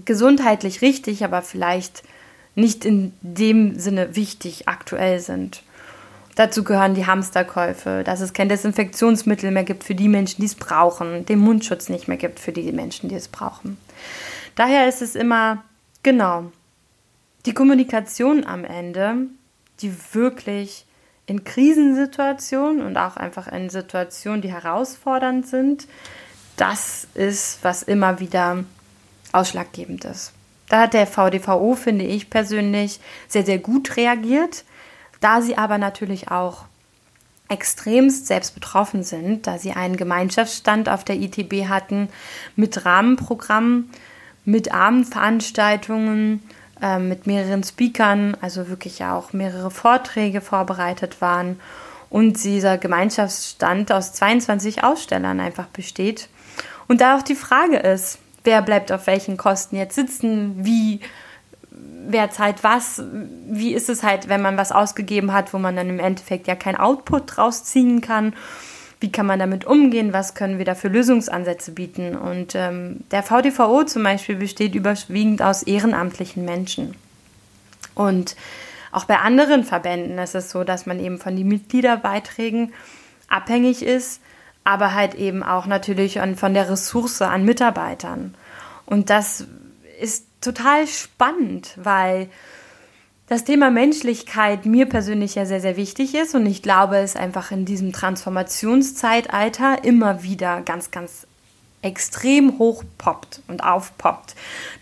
gesundheitlich 0.04 0.80
richtig, 0.80 1.24
aber 1.24 1.42
vielleicht 1.42 2.04
nicht 2.54 2.84
in 2.84 3.12
dem 3.20 3.80
Sinne 3.80 4.14
wichtig 4.14 4.68
aktuell 4.68 5.18
sind. 5.18 5.64
Dazu 6.34 6.64
gehören 6.64 6.94
die 6.94 7.06
Hamsterkäufe, 7.06 8.02
dass 8.04 8.20
es 8.20 8.32
kein 8.32 8.48
Desinfektionsmittel 8.48 9.50
mehr 9.50 9.64
gibt 9.64 9.84
für 9.84 9.94
die 9.94 10.08
Menschen, 10.08 10.40
die 10.40 10.46
es 10.46 10.54
brauchen, 10.54 11.26
den 11.26 11.38
Mundschutz 11.38 11.88
nicht 11.88 12.08
mehr 12.08 12.16
gibt 12.16 12.40
für 12.40 12.52
die 12.52 12.72
Menschen, 12.72 13.08
die 13.08 13.14
es 13.14 13.28
brauchen. 13.28 13.76
Daher 14.54 14.88
ist 14.88 15.02
es 15.02 15.14
immer, 15.14 15.62
genau, 16.02 16.50
die 17.44 17.52
Kommunikation 17.52 18.46
am 18.46 18.64
Ende, 18.64 19.16
die 19.80 19.92
wirklich 20.12 20.86
in 21.26 21.44
Krisensituationen 21.44 22.82
und 22.82 22.96
auch 22.96 23.16
einfach 23.16 23.48
in 23.48 23.68
Situationen, 23.68 24.42
die 24.42 24.52
herausfordernd 24.52 25.46
sind, 25.46 25.86
das 26.56 27.06
ist, 27.14 27.58
was 27.62 27.82
immer 27.82 28.20
wieder 28.20 28.64
ausschlaggebend 29.32 30.04
ist. 30.04 30.32
Da 30.68 30.82
hat 30.82 30.94
der 30.94 31.06
VDVO, 31.06 31.74
finde 31.74 32.04
ich 32.04 32.30
persönlich, 32.30 33.00
sehr, 33.28 33.44
sehr 33.44 33.58
gut 33.58 33.96
reagiert 33.96 34.64
da 35.22 35.40
sie 35.40 35.56
aber 35.56 35.78
natürlich 35.78 36.30
auch 36.30 36.64
extremst 37.48 38.26
selbst 38.26 38.54
betroffen 38.54 39.02
sind, 39.02 39.46
da 39.46 39.58
sie 39.58 39.72
einen 39.72 39.96
Gemeinschaftsstand 39.96 40.88
auf 40.88 41.04
der 41.04 41.16
ITB 41.16 41.68
hatten 41.68 42.08
mit 42.56 42.84
Rahmenprogrammen, 42.84 43.90
mit 44.44 44.72
Abendveranstaltungen, 44.72 46.42
äh, 46.80 46.98
mit 46.98 47.26
mehreren 47.26 47.62
Speakern, 47.62 48.36
also 48.40 48.68
wirklich 48.68 49.04
auch 49.04 49.32
mehrere 49.32 49.70
Vorträge 49.70 50.40
vorbereitet 50.40 51.20
waren 51.20 51.60
und 52.10 52.42
dieser 52.42 52.78
Gemeinschaftsstand 52.78 53.92
aus 53.92 54.12
22 54.14 54.82
Ausstellern 54.82 55.38
einfach 55.38 55.66
besteht. 55.66 56.28
Und 56.88 57.00
da 57.00 57.16
auch 57.16 57.22
die 57.22 57.34
Frage 57.34 57.76
ist, 57.76 58.18
wer 58.44 58.62
bleibt 58.62 58.90
auf 58.92 59.06
welchen 59.06 59.36
Kosten 59.36 59.76
jetzt 59.76 59.94
sitzen, 59.94 60.64
wie 60.64 61.00
wer 62.06 62.30
zahlt 62.30 62.62
was, 62.62 63.02
wie 63.48 63.74
ist 63.74 63.88
es 63.88 64.02
halt, 64.02 64.28
wenn 64.28 64.42
man 64.42 64.56
was 64.56 64.72
ausgegeben 64.72 65.32
hat, 65.32 65.52
wo 65.52 65.58
man 65.58 65.76
dann 65.76 65.88
im 65.88 65.98
Endeffekt 65.98 66.46
ja 66.46 66.54
kein 66.54 66.76
Output 66.76 67.36
draus 67.36 67.64
ziehen 67.64 68.00
kann. 68.00 68.34
Wie 69.00 69.10
kann 69.10 69.26
man 69.26 69.38
damit 69.38 69.64
umgehen? 69.64 70.12
Was 70.12 70.34
können 70.34 70.58
wir 70.58 70.64
da 70.64 70.74
für 70.74 70.88
Lösungsansätze 70.88 71.72
bieten? 71.72 72.16
Und 72.16 72.54
ähm, 72.54 73.00
der 73.10 73.22
VDVO 73.22 73.84
zum 73.84 74.04
Beispiel 74.04 74.36
besteht 74.36 74.74
überwiegend 74.74 75.42
aus 75.42 75.64
ehrenamtlichen 75.64 76.44
Menschen. 76.44 76.94
Und 77.94 78.36
auch 78.92 79.04
bei 79.04 79.18
anderen 79.18 79.64
Verbänden 79.64 80.18
ist 80.18 80.34
es 80.34 80.50
so, 80.50 80.64
dass 80.64 80.86
man 80.86 81.00
eben 81.00 81.18
von 81.18 81.34
den 81.34 81.48
Mitgliederbeiträgen 81.48 82.72
abhängig 83.28 83.82
ist, 83.82 84.20
aber 84.64 84.94
halt 84.94 85.14
eben 85.14 85.42
auch 85.42 85.66
natürlich 85.66 86.20
von 86.36 86.54
der 86.54 86.70
Ressource 86.70 87.22
an 87.22 87.44
Mitarbeitern. 87.44 88.34
Und 88.86 89.10
das 89.10 89.46
ist 90.00 90.26
total 90.42 90.86
spannend, 90.86 91.72
weil 91.76 92.28
das 93.28 93.44
Thema 93.44 93.70
Menschlichkeit 93.70 94.66
mir 94.66 94.86
persönlich 94.86 95.36
ja 95.36 95.46
sehr, 95.46 95.60
sehr 95.60 95.78
wichtig 95.78 96.14
ist 96.14 96.34
und 96.34 96.44
ich 96.44 96.62
glaube, 96.62 96.98
es 96.98 97.16
einfach 97.16 97.50
in 97.50 97.64
diesem 97.64 97.92
Transformationszeitalter 97.92 99.84
immer 99.84 100.22
wieder 100.22 100.60
ganz, 100.60 100.90
ganz 100.90 101.26
extrem 101.80 102.58
hoch 102.58 102.84
poppt 102.98 103.40
und 103.48 103.64
aufpoppt 103.64 104.34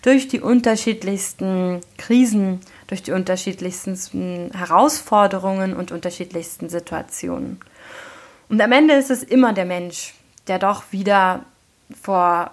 durch 0.02 0.29
die 0.29 0.40
unterschiedlichsten 0.40 1.81
Krisen, 1.97 2.61
durch 2.88 3.02
die 3.02 3.12
unterschiedlichsten 3.12 4.50
Herausforderungen 4.52 5.75
und 5.75 5.93
unterschiedlichsten 5.93 6.69
Situationen. 6.69 7.61
Und 8.49 8.61
am 8.61 8.73
Ende 8.73 8.95
ist 8.95 9.11
es 9.11 9.23
immer 9.23 9.52
der 9.52 9.64
Mensch, 9.64 10.14
der 10.49 10.59
doch 10.59 10.85
wieder 10.90 11.45
vor 12.02 12.50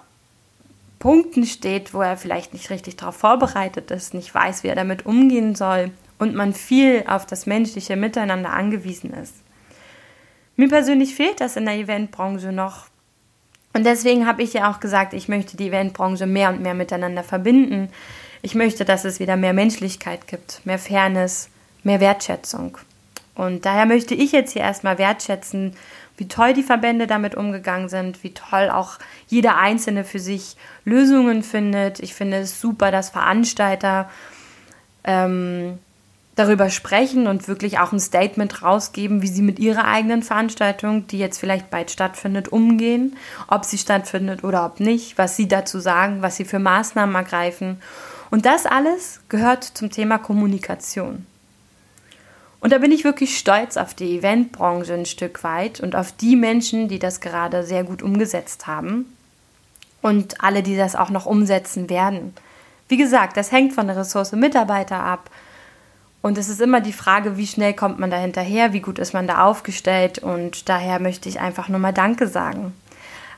Punkten 0.98 1.46
steht, 1.46 1.94
wo 1.94 2.00
er 2.00 2.16
vielleicht 2.16 2.52
nicht 2.52 2.70
richtig 2.70 2.96
darauf 2.96 3.16
vorbereitet 3.16 3.90
ist, 3.90 4.14
nicht 4.14 4.34
weiß, 4.34 4.62
wie 4.62 4.68
er 4.68 4.74
damit 4.74 5.06
umgehen 5.06 5.54
soll 5.54 5.92
und 6.18 6.34
man 6.34 6.52
viel 6.52 7.04
auf 7.06 7.26
das 7.26 7.46
menschliche 7.46 7.96
Miteinander 7.96 8.50
angewiesen 8.50 9.12
ist. 9.12 9.34
Mir 10.56 10.68
persönlich 10.68 11.14
fehlt 11.14 11.40
das 11.40 11.56
in 11.56 11.66
der 11.66 11.76
Eventbranche 11.76 12.50
noch. 12.50 12.86
Und 13.72 13.86
deswegen 13.86 14.26
habe 14.26 14.42
ich 14.42 14.54
ja 14.54 14.70
auch 14.70 14.80
gesagt, 14.80 15.14
ich 15.14 15.28
möchte 15.28 15.56
die 15.56 15.68
Eventbranche 15.68 16.26
mehr 16.26 16.48
und 16.48 16.60
mehr 16.60 16.74
miteinander 16.74 17.22
verbinden. 17.22 17.90
Ich 18.42 18.56
möchte, 18.56 18.84
dass 18.84 19.04
es 19.04 19.20
wieder 19.20 19.36
mehr 19.36 19.52
Menschlichkeit 19.52 20.26
gibt, 20.26 20.64
mehr 20.64 20.80
Fairness, 20.80 21.48
mehr 21.84 22.00
Wertschätzung. 22.00 22.78
Und 23.36 23.66
daher 23.66 23.86
möchte 23.86 24.16
ich 24.16 24.32
jetzt 24.32 24.52
hier 24.52 24.62
erstmal 24.62 24.98
wertschätzen, 24.98 25.76
wie 26.18 26.28
toll 26.28 26.52
die 26.52 26.62
Verbände 26.62 27.06
damit 27.06 27.34
umgegangen 27.34 27.88
sind, 27.88 28.22
wie 28.22 28.34
toll 28.34 28.68
auch 28.70 28.98
jeder 29.28 29.56
Einzelne 29.56 30.04
für 30.04 30.18
sich 30.18 30.56
Lösungen 30.84 31.42
findet. 31.42 32.00
Ich 32.00 32.14
finde 32.14 32.38
es 32.38 32.60
super, 32.60 32.90
dass 32.90 33.10
Veranstalter 33.10 34.10
ähm, 35.04 35.78
darüber 36.34 36.70
sprechen 36.70 37.26
und 37.26 37.48
wirklich 37.48 37.78
auch 37.78 37.92
ein 37.92 38.00
Statement 38.00 38.62
rausgeben, 38.62 39.22
wie 39.22 39.28
sie 39.28 39.42
mit 39.42 39.58
ihrer 39.58 39.86
eigenen 39.86 40.22
Veranstaltung, 40.22 41.06
die 41.06 41.18
jetzt 41.18 41.38
vielleicht 41.38 41.70
bald 41.70 41.90
stattfindet, 41.90 42.48
umgehen, 42.48 43.16
ob 43.48 43.64
sie 43.64 43.78
stattfindet 43.78 44.44
oder 44.44 44.64
ob 44.64 44.80
nicht, 44.80 45.18
was 45.18 45.36
sie 45.36 45.48
dazu 45.48 45.80
sagen, 45.80 46.22
was 46.22 46.36
sie 46.36 46.44
für 46.44 46.58
Maßnahmen 46.58 47.14
ergreifen. 47.14 47.80
Und 48.30 48.44
das 48.44 48.66
alles 48.66 49.20
gehört 49.28 49.64
zum 49.64 49.90
Thema 49.90 50.18
Kommunikation. 50.18 51.26
Und 52.60 52.72
da 52.72 52.78
bin 52.78 52.90
ich 52.90 53.04
wirklich 53.04 53.38
stolz 53.38 53.76
auf 53.76 53.94
die 53.94 54.18
Eventbranche 54.18 54.94
ein 54.94 55.06
Stück 55.06 55.44
weit 55.44 55.80
und 55.80 55.94
auf 55.94 56.12
die 56.12 56.36
Menschen, 56.36 56.88
die 56.88 56.98
das 56.98 57.20
gerade 57.20 57.62
sehr 57.62 57.84
gut 57.84 58.02
umgesetzt 58.02 58.66
haben 58.66 59.06
und 60.02 60.42
alle, 60.42 60.62
die 60.62 60.76
das 60.76 60.96
auch 60.96 61.10
noch 61.10 61.26
umsetzen 61.26 61.88
werden. 61.88 62.34
Wie 62.88 62.96
gesagt, 62.96 63.36
das 63.36 63.52
hängt 63.52 63.74
von 63.74 63.86
der 63.86 63.96
Ressource 63.96 64.32
Mitarbeiter 64.32 64.98
ab, 65.00 65.30
und 66.20 66.36
es 66.36 66.48
ist 66.48 66.60
immer 66.60 66.80
die 66.80 66.92
Frage, 66.92 67.36
wie 67.36 67.46
schnell 67.46 67.74
kommt 67.74 67.98
man 67.98 68.10
da 68.10 68.16
hinterher, 68.16 68.72
wie 68.72 68.80
gut 68.80 68.98
ist 68.98 69.12
man 69.12 69.26
da 69.26 69.44
aufgestellt. 69.44 70.18
Und 70.18 70.68
daher 70.68 70.98
möchte 71.00 71.28
ich 71.28 71.40
einfach 71.40 71.68
nur 71.68 71.78
mal 71.78 71.92
Danke 71.92 72.26
sagen. 72.26 72.74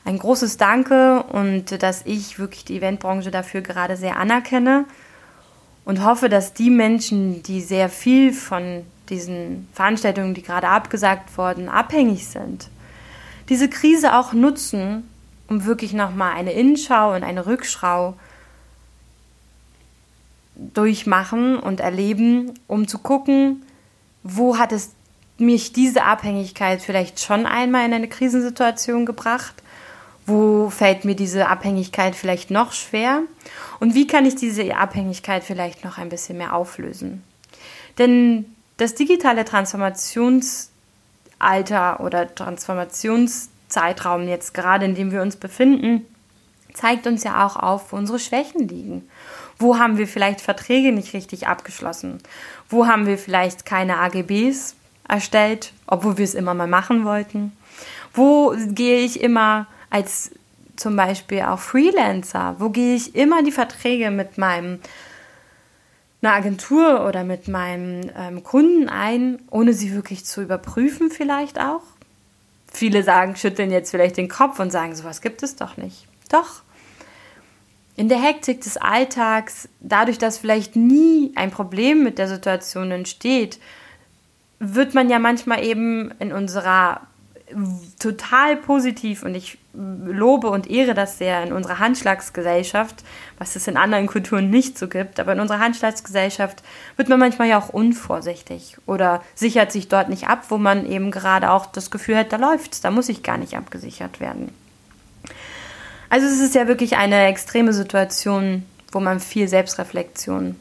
Ein 0.03 0.17
großes 0.17 0.57
Danke 0.57 1.23
und 1.23 1.83
dass 1.83 2.01
ich 2.05 2.39
wirklich 2.39 2.65
die 2.65 2.77
Eventbranche 2.77 3.29
dafür 3.29 3.61
gerade 3.61 3.97
sehr 3.97 4.17
anerkenne 4.17 4.85
und 5.85 6.03
hoffe, 6.03 6.29
dass 6.29 6.53
die 6.53 6.69
Menschen, 6.69 7.43
die 7.43 7.61
sehr 7.61 7.89
viel 7.89 8.33
von 8.33 8.85
diesen 9.09 9.67
Veranstaltungen, 9.73 10.33
die 10.33 10.41
gerade 10.41 10.67
abgesagt 10.67 11.37
wurden, 11.37 11.69
abhängig 11.69 12.27
sind, 12.27 12.69
diese 13.49 13.69
Krise 13.69 14.15
auch 14.15 14.33
nutzen, 14.33 15.09
um 15.47 15.65
wirklich 15.65 15.93
nochmal 15.93 16.33
eine 16.33 16.53
Innenschau 16.53 17.13
und 17.13 17.23
eine 17.23 17.45
Rückschau 17.45 18.15
durchmachen 20.55 21.57
und 21.57 21.79
erleben, 21.79 22.53
um 22.67 22.87
zu 22.87 22.99
gucken, 22.99 23.63
wo 24.23 24.57
hat 24.57 24.71
es 24.71 24.91
mich 25.37 25.73
diese 25.73 26.03
Abhängigkeit 26.03 26.81
vielleicht 26.81 27.19
schon 27.19 27.45
einmal 27.45 27.85
in 27.85 27.93
eine 27.93 28.07
Krisensituation 28.07 29.05
gebracht? 29.05 29.60
Wo 30.31 30.69
fällt 30.69 31.03
mir 31.03 31.15
diese 31.15 31.47
Abhängigkeit 31.47 32.15
vielleicht 32.15 32.51
noch 32.51 32.71
schwer? 32.71 33.23
Und 33.79 33.95
wie 33.95 34.07
kann 34.07 34.25
ich 34.25 34.35
diese 34.35 34.75
Abhängigkeit 34.75 35.43
vielleicht 35.43 35.83
noch 35.83 35.97
ein 35.97 36.09
bisschen 36.09 36.37
mehr 36.37 36.55
auflösen? 36.55 37.23
Denn 37.97 38.45
das 38.77 38.95
digitale 38.95 39.43
Transformationsalter 39.43 41.99
oder 41.99 42.33
Transformationszeitraum 42.33 44.27
jetzt 44.27 44.53
gerade, 44.53 44.85
in 44.85 44.95
dem 44.95 45.11
wir 45.11 45.21
uns 45.21 45.35
befinden, 45.35 46.05
zeigt 46.73 47.07
uns 47.07 47.25
ja 47.25 47.45
auch 47.45 47.57
auf, 47.57 47.91
wo 47.91 47.97
unsere 47.97 48.19
Schwächen 48.19 48.65
liegen 48.67 49.09
wo 49.61 49.77
haben 49.77 49.97
wir 49.97 50.07
vielleicht 50.07 50.41
Verträge 50.41 50.91
nicht 50.91 51.13
richtig 51.13 51.47
abgeschlossen? 51.47 52.17
Wo 52.69 52.87
haben 52.87 53.05
wir 53.05 53.17
vielleicht 53.17 53.65
keine 53.65 53.99
AGBs 53.99 54.75
erstellt, 55.07 55.73
obwohl 55.87 56.17
wir 56.17 56.25
es 56.25 56.33
immer 56.33 56.53
mal 56.53 56.67
machen 56.67 57.05
wollten? 57.05 57.51
Wo 58.13 58.53
gehe 58.69 58.99
ich 58.99 59.21
immer 59.21 59.67
als 59.91 60.31
zum 60.75 60.95
Beispiel 60.95 61.41
auch 61.41 61.59
Freelancer? 61.59 62.55
Wo 62.57 62.69
gehe 62.69 62.95
ich 62.95 63.15
immer 63.15 63.43
die 63.43 63.51
Verträge 63.51 64.09
mit 64.09 64.39
meinem 64.39 64.79
einer 66.23 66.33
Agentur 66.33 67.05
oder 67.07 67.23
mit 67.23 67.47
meinem 67.47 68.09
ähm, 68.15 68.43
Kunden 68.43 68.89
ein, 68.89 69.39
ohne 69.49 69.73
sie 69.73 69.93
wirklich 69.93 70.25
zu 70.25 70.41
überprüfen 70.41 71.11
vielleicht 71.11 71.59
auch? 71.59 71.81
Viele 72.71 73.03
sagen, 73.03 73.35
schütteln 73.35 73.71
jetzt 73.71 73.91
vielleicht 73.91 74.17
den 74.17 74.29
Kopf 74.29 74.59
und 74.59 74.71
sagen, 74.71 74.95
sowas 74.95 75.21
gibt 75.21 75.43
es 75.43 75.55
doch 75.55 75.77
nicht. 75.77 76.07
Doch, 76.29 76.61
in 77.95 78.09
der 78.09 78.21
Hektik 78.21 78.61
des 78.61 78.77
Alltags, 78.77 79.67
dadurch, 79.79 80.17
dass 80.17 80.37
vielleicht 80.37 80.75
nie 80.75 81.33
ein 81.35 81.51
Problem 81.51 82.03
mit 82.03 82.17
der 82.17 82.27
Situation 82.27 82.91
entsteht, 82.91 83.59
wird 84.59 84.93
man 84.93 85.09
ja 85.09 85.19
manchmal 85.19 85.63
eben 85.63 86.11
in 86.19 86.31
unserer 86.31 87.01
total 87.99 88.57
positiv 88.57 89.23
und 89.23 89.35
ich 89.35 89.57
lobe 89.73 90.49
und 90.49 90.69
ehre 90.69 90.93
das 90.93 91.17
sehr 91.17 91.43
in 91.43 91.53
unserer 91.53 91.79
Handschlagsgesellschaft, 91.79 93.03
was 93.37 93.55
es 93.55 93.67
in 93.67 93.77
anderen 93.77 94.07
Kulturen 94.07 94.49
nicht 94.49 94.77
so 94.77 94.87
gibt, 94.87 95.19
aber 95.19 95.33
in 95.33 95.39
unserer 95.39 95.59
Handschlagsgesellschaft 95.59 96.61
wird 96.97 97.09
man 97.09 97.19
manchmal 97.19 97.47
ja 97.47 97.57
auch 97.57 97.69
unvorsichtig 97.69 98.77
oder 98.85 99.23
sichert 99.35 99.71
sich 99.71 99.87
dort 99.87 100.09
nicht 100.09 100.27
ab, 100.27 100.45
wo 100.49 100.57
man 100.57 100.85
eben 100.85 101.11
gerade 101.11 101.51
auch 101.51 101.65
das 101.65 101.91
Gefühl 101.91 102.17
hat, 102.17 102.33
da 102.33 102.37
läuft's, 102.37 102.81
da 102.81 102.91
muss 102.91 103.09
ich 103.09 103.23
gar 103.23 103.37
nicht 103.37 103.55
abgesichert 103.55 104.19
werden. 104.19 104.49
Also 106.09 106.27
es 106.27 106.41
ist 106.41 106.55
ja 106.55 106.67
wirklich 106.67 106.97
eine 106.97 107.27
extreme 107.27 107.71
Situation, 107.71 108.65
wo 108.91 108.99
man 108.99 109.21
viel 109.21 109.47
Selbstreflexion 109.47 110.57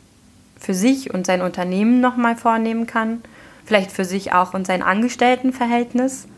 für 0.61 0.74
sich 0.74 1.12
und 1.12 1.26
sein 1.26 1.42
Unternehmen 1.42 2.00
nochmal 2.00 2.37
vornehmen 2.37 2.87
kann. 2.87 3.22
Vielleicht 3.64 3.90
für 3.90 4.05
sich 4.05 4.33
auch 4.33 4.55
und 4.55 4.66
sein 4.66 4.83
Angestelltenverhältnis. 4.83 6.29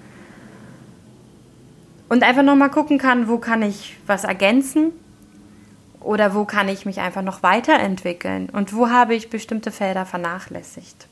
Und 2.13 2.25
einfach 2.25 2.43
nochmal 2.43 2.69
gucken 2.69 2.99
kann, 2.99 3.27
wo 3.27 3.39
kann 3.39 3.63
ich 3.63 3.97
was 4.07 4.25
ergänzen 4.25 4.93
oder 5.99 6.35
wo 6.35 6.45
kann 6.45 6.69
ich 6.69 6.85
mich 6.85 7.01
einfach 7.01 7.23
noch 7.23 7.43
weiterentwickeln 7.43 8.51
und 8.51 8.77
wo 8.77 8.91
habe 8.91 9.15
ich 9.15 9.31
bestimmte 9.31 9.71
Felder 9.71 10.05
vernachlässigt. 10.05 11.07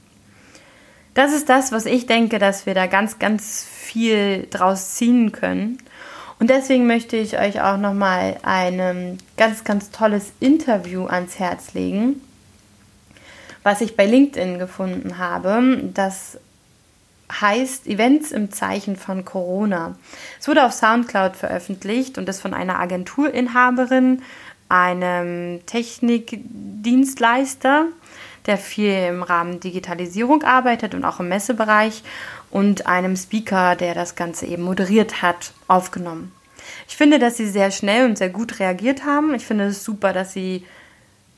Das 1.15 1.33
ist 1.33 1.49
das, 1.49 1.73
was 1.73 1.87
ich 1.87 2.05
denke, 2.05 2.39
dass 2.39 2.67
wir 2.67 2.75
da 2.75 2.87
ganz, 2.87 3.19
ganz 3.19 3.65
viel 3.65 4.47
draus 4.51 4.97
ziehen 4.97 5.33
können. 5.33 5.79
Und 6.39 6.51
deswegen 6.51 6.87
möchte 6.87 7.17
ich 7.17 7.39
euch 7.39 7.63
auch 7.63 7.79
nochmal 7.79 8.37
ein 8.43 9.17
ganz, 9.39 9.65
ganz 9.65 9.91
tolles 9.91 10.35
Interview 10.39 11.07
ans 11.07 11.39
Herz 11.39 11.73
legen, 11.73 12.21
was 13.63 13.81
ich 13.81 13.97
bei 13.97 14.05
LinkedIn 14.05 14.59
gefunden 14.59 15.17
habe. 15.17 15.81
Das 15.95 16.39
heißt 17.31 17.87
Events 17.87 18.33
im 18.33 18.51
Zeichen 18.51 18.97
von 18.97 19.25
Corona. 19.25 19.95
Es 20.41 20.49
wurde 20.49 20.65
auf 20.65 20.73
SoundCloud 20.73 21.37
veröffentlicht 21.37 22.19
und 22.19 22.29
ist 22.29 22.41
von 22.41 22.55
einer 22.55 22.81
Agenturinhaberin, 22.81 24.23
einem 24.69 25.65
Technikdienstleister, 25.67 27.87
der 28.47 28.59
viel 28.59 28.95
im 29.09 29.23
Rahmen 29.23 29.61
Digitalisierung 29.61 30.43
arbeitet 30.45 30.95
und 30.95 31.05
auch 31.05 31.21
im 31.21 31.29
Messebereich 31.29 32.03
und 32.51 32.87
einem 32.87 33.17
Speaker, 33.17 33.77
der 33.77 33.95
das 33.95 34.17
Ganze 34.17 34.47
eben 34.47 34.63
moderiert 34.63 35.21
hat, 35.23 35.53
aufgenommen. 35.69 36.33
Ich 36.89 36.97
finde, 36.97 37.19
dass 37.19 37.37
sie 37.37 37.49
sehr 37.49 37.71
schnell 37.71 38.07
und 38.07 38.17
sehr 38.19 38.31
gut 38.31 38.61
reagiert 38.61 39.05
haben. 39.05 39.35
Ich 39.35 39.45
finde 39.45 39.67
es 39.67 39.85
super, 39.85 40.13
dass 40.13 40.33
sie 40.33 40.65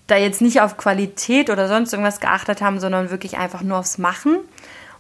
da 0.07 0.17
jetzt 0.17 0.43
nicht 0.43 0.61
auf 0.61 0.77
Qualität 0.77 1.51
oder 1.51 1.69
sonst 1.69 1.93
irgendwas 1.93 2.21
geachtet 2.21 2.61
haben, 2.61 2.81
sondern 2.81 3.11
wirklich 3.11 3.39
einfach 3.39 3.63
nur 3.63 3.79
aufs 3.79 3.99
Machen, 3.99 4.39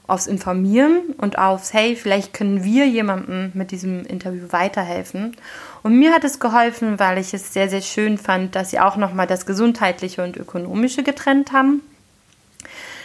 aufs 0.07 0.27
Informieren 0.27 1.15
und 1.19 1.39
aufs, 1.39 1.73
hey, 1.73 1.97
vielleicht 1.97 2.35
können 2.35 2.65
wir 2.65 2.87
jemandem 2.87 3.53
mit 3.55 3.71
diesem 3.71 4.05
Interview 4.05 4.47
weiterhelfen. 4.51 5.37
Und 5.83 5.99
mir 5.99 6.13
hat 6.13 6.25
es 6.25 6.41
geholfen, 6.41 6.99
weil 6.99 7.19
ich 7.19 7.33
es 7.35 7.53
sehr, 7.53 7.69
sehr 7.69 7.83
schön 7.83 8.19
fand, 8.19 8.55
dass 8.55 8.71
sie 8.71 8.81
auch 8.81 8.97
nochmal 8.97 9.27
das 9.27 9.47
Gesundheitliche 9.47 10.23
und 10.23 10.37
Ökonomische 10.37 11.03
getrennt 11.03 11.53
haben. 11.53 11.83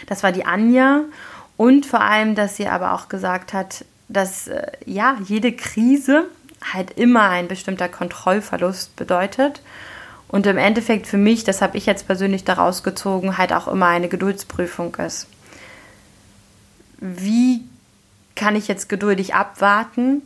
Das 0.06 0.22
war 0.22 0.32
die 0.32 0.44
Anja. 0.44 1.04
Und 1.56 1.86
vor 1.86 2.00
allem, 2.00 2.34
dass 2.34 2.56
sie 2.56 2.68
aber 2.68 2.92
auch 2.92 3.08
gesagt 3.08 3.52
hat, 3.52 3.84
dass 4.08 4.48
äh, 4.48 4.72
ja, 4.86 5.16
jede 5.24 5.52
Krise 5.52 6.24
halt 6.72 6.92
immer 6.92 7.28
ein 7.28 7.48
bestimmter 7.48 7.88
Kontrollverlust 7.88 8.96
bedeutet. 8.96 9.60
Und 10.28 10.46
im 10.46 10.58
Endeffekt 10.58 11.06
für 11.06 11.16
mich, 11.16 11.44
das 11.44 11.62
habe 11.62 11.76
ich 11.78 11.86
jetzt 11.86 12.06
persönlich 12.06 12.44
daraus 12.44 12.82
gezogen, 12.82 13.38
halt 13.38 13.52
auch 13.52 13.66
immer 13.66 13.86
eine 13.86 14.08
Geduldsprüfung 14.08 14.94
ist. 14.96 15.26
Wie 17.00 17.62
kann 18.34 18.56
ich 18.56 18.68
jetzt 18.68 18.88
geduldig 18.88 19.34
abwarten, 19.34 20.22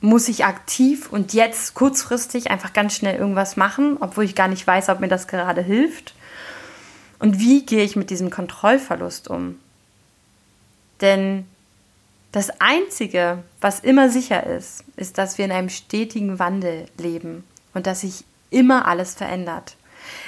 muss 0.00 0.28
ich 0.28 0.44
aktiv 0.44 1.10
und 1.10 1.32
jetzt 1.32 1.74
kurzfristig 1.74 2.50
einfach 2.50 2.72
ganz 2.72 2.94
schnell 2.94 3.16
irgendwas 3.16 3.56
machen, 3.56 3.96
obwohl 4.00 4.24
ich 4.24 4.34
gar 4.34 4.48
nicht 4.48 4.66
weiß, 4.66 4.88
ob 4.88 5.00
mir 5.00 5.08
das 5.08 5.28
gerade 5.28 5.62
hilft? 5.62 6.14
Und 7.18 7.38
wie 7.38 7.64
gehe 7.64 7.84
ich 7.84 7.94
mit 7.94 8.10
diesem 8.10 8.30
Kontrollverlust 8.30 9.28
um? 9.28 9.60
Denn 11.00 11.46
das 12.32 12.50
Einzige, 12.60 13.42
was 13.60 13.80
immer 13.80 14.08
sicher 14.08 14.44
ist, 14.46 14.84
ist, 14.96 15.18
dass 15.18 15.38
wir 15.38 15.44
in 15.44 15.52
einem 15.52 15.68
stetigen 15.68 16.38
Wandel 16.38 16.86
leben 16.98 17.44
und 17.74 17.86
dass 17.86 18.00
sich 18.00 18.24
immer 18.50 18.88
alles 18.88 19.14
verändert. 19.14 19.76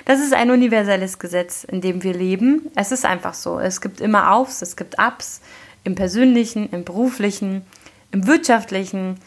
Das 0.05 0.21
ist 0.21 0.35
ein 0.35 0.51
universelles 0.51 1.19
Gesetz, 1.19 1.65
in 1.65 1.81
dem 1.81 2.03
wir 2.03 2.15
leben. 2.15 2.71
Es 2.77 2.93
ist 2.93 3.05
einfach 3.05 3.35
so. 3.35 3.59
Es 3.59 3.81
gibt 3.81 4.01
immer 4.01 4.33
Aufs, 4.33 4.63
es 4.63 4.77
gibt 4.77 4.97
Ups, 4.99 5.41
im 5.85 5.95
persönlichen, 5.95 6.71
im 6.71 6.85
beruflichen, 6.85 7.63
im 8.11 8.27
wirtschaftlichen. 8.27 9.21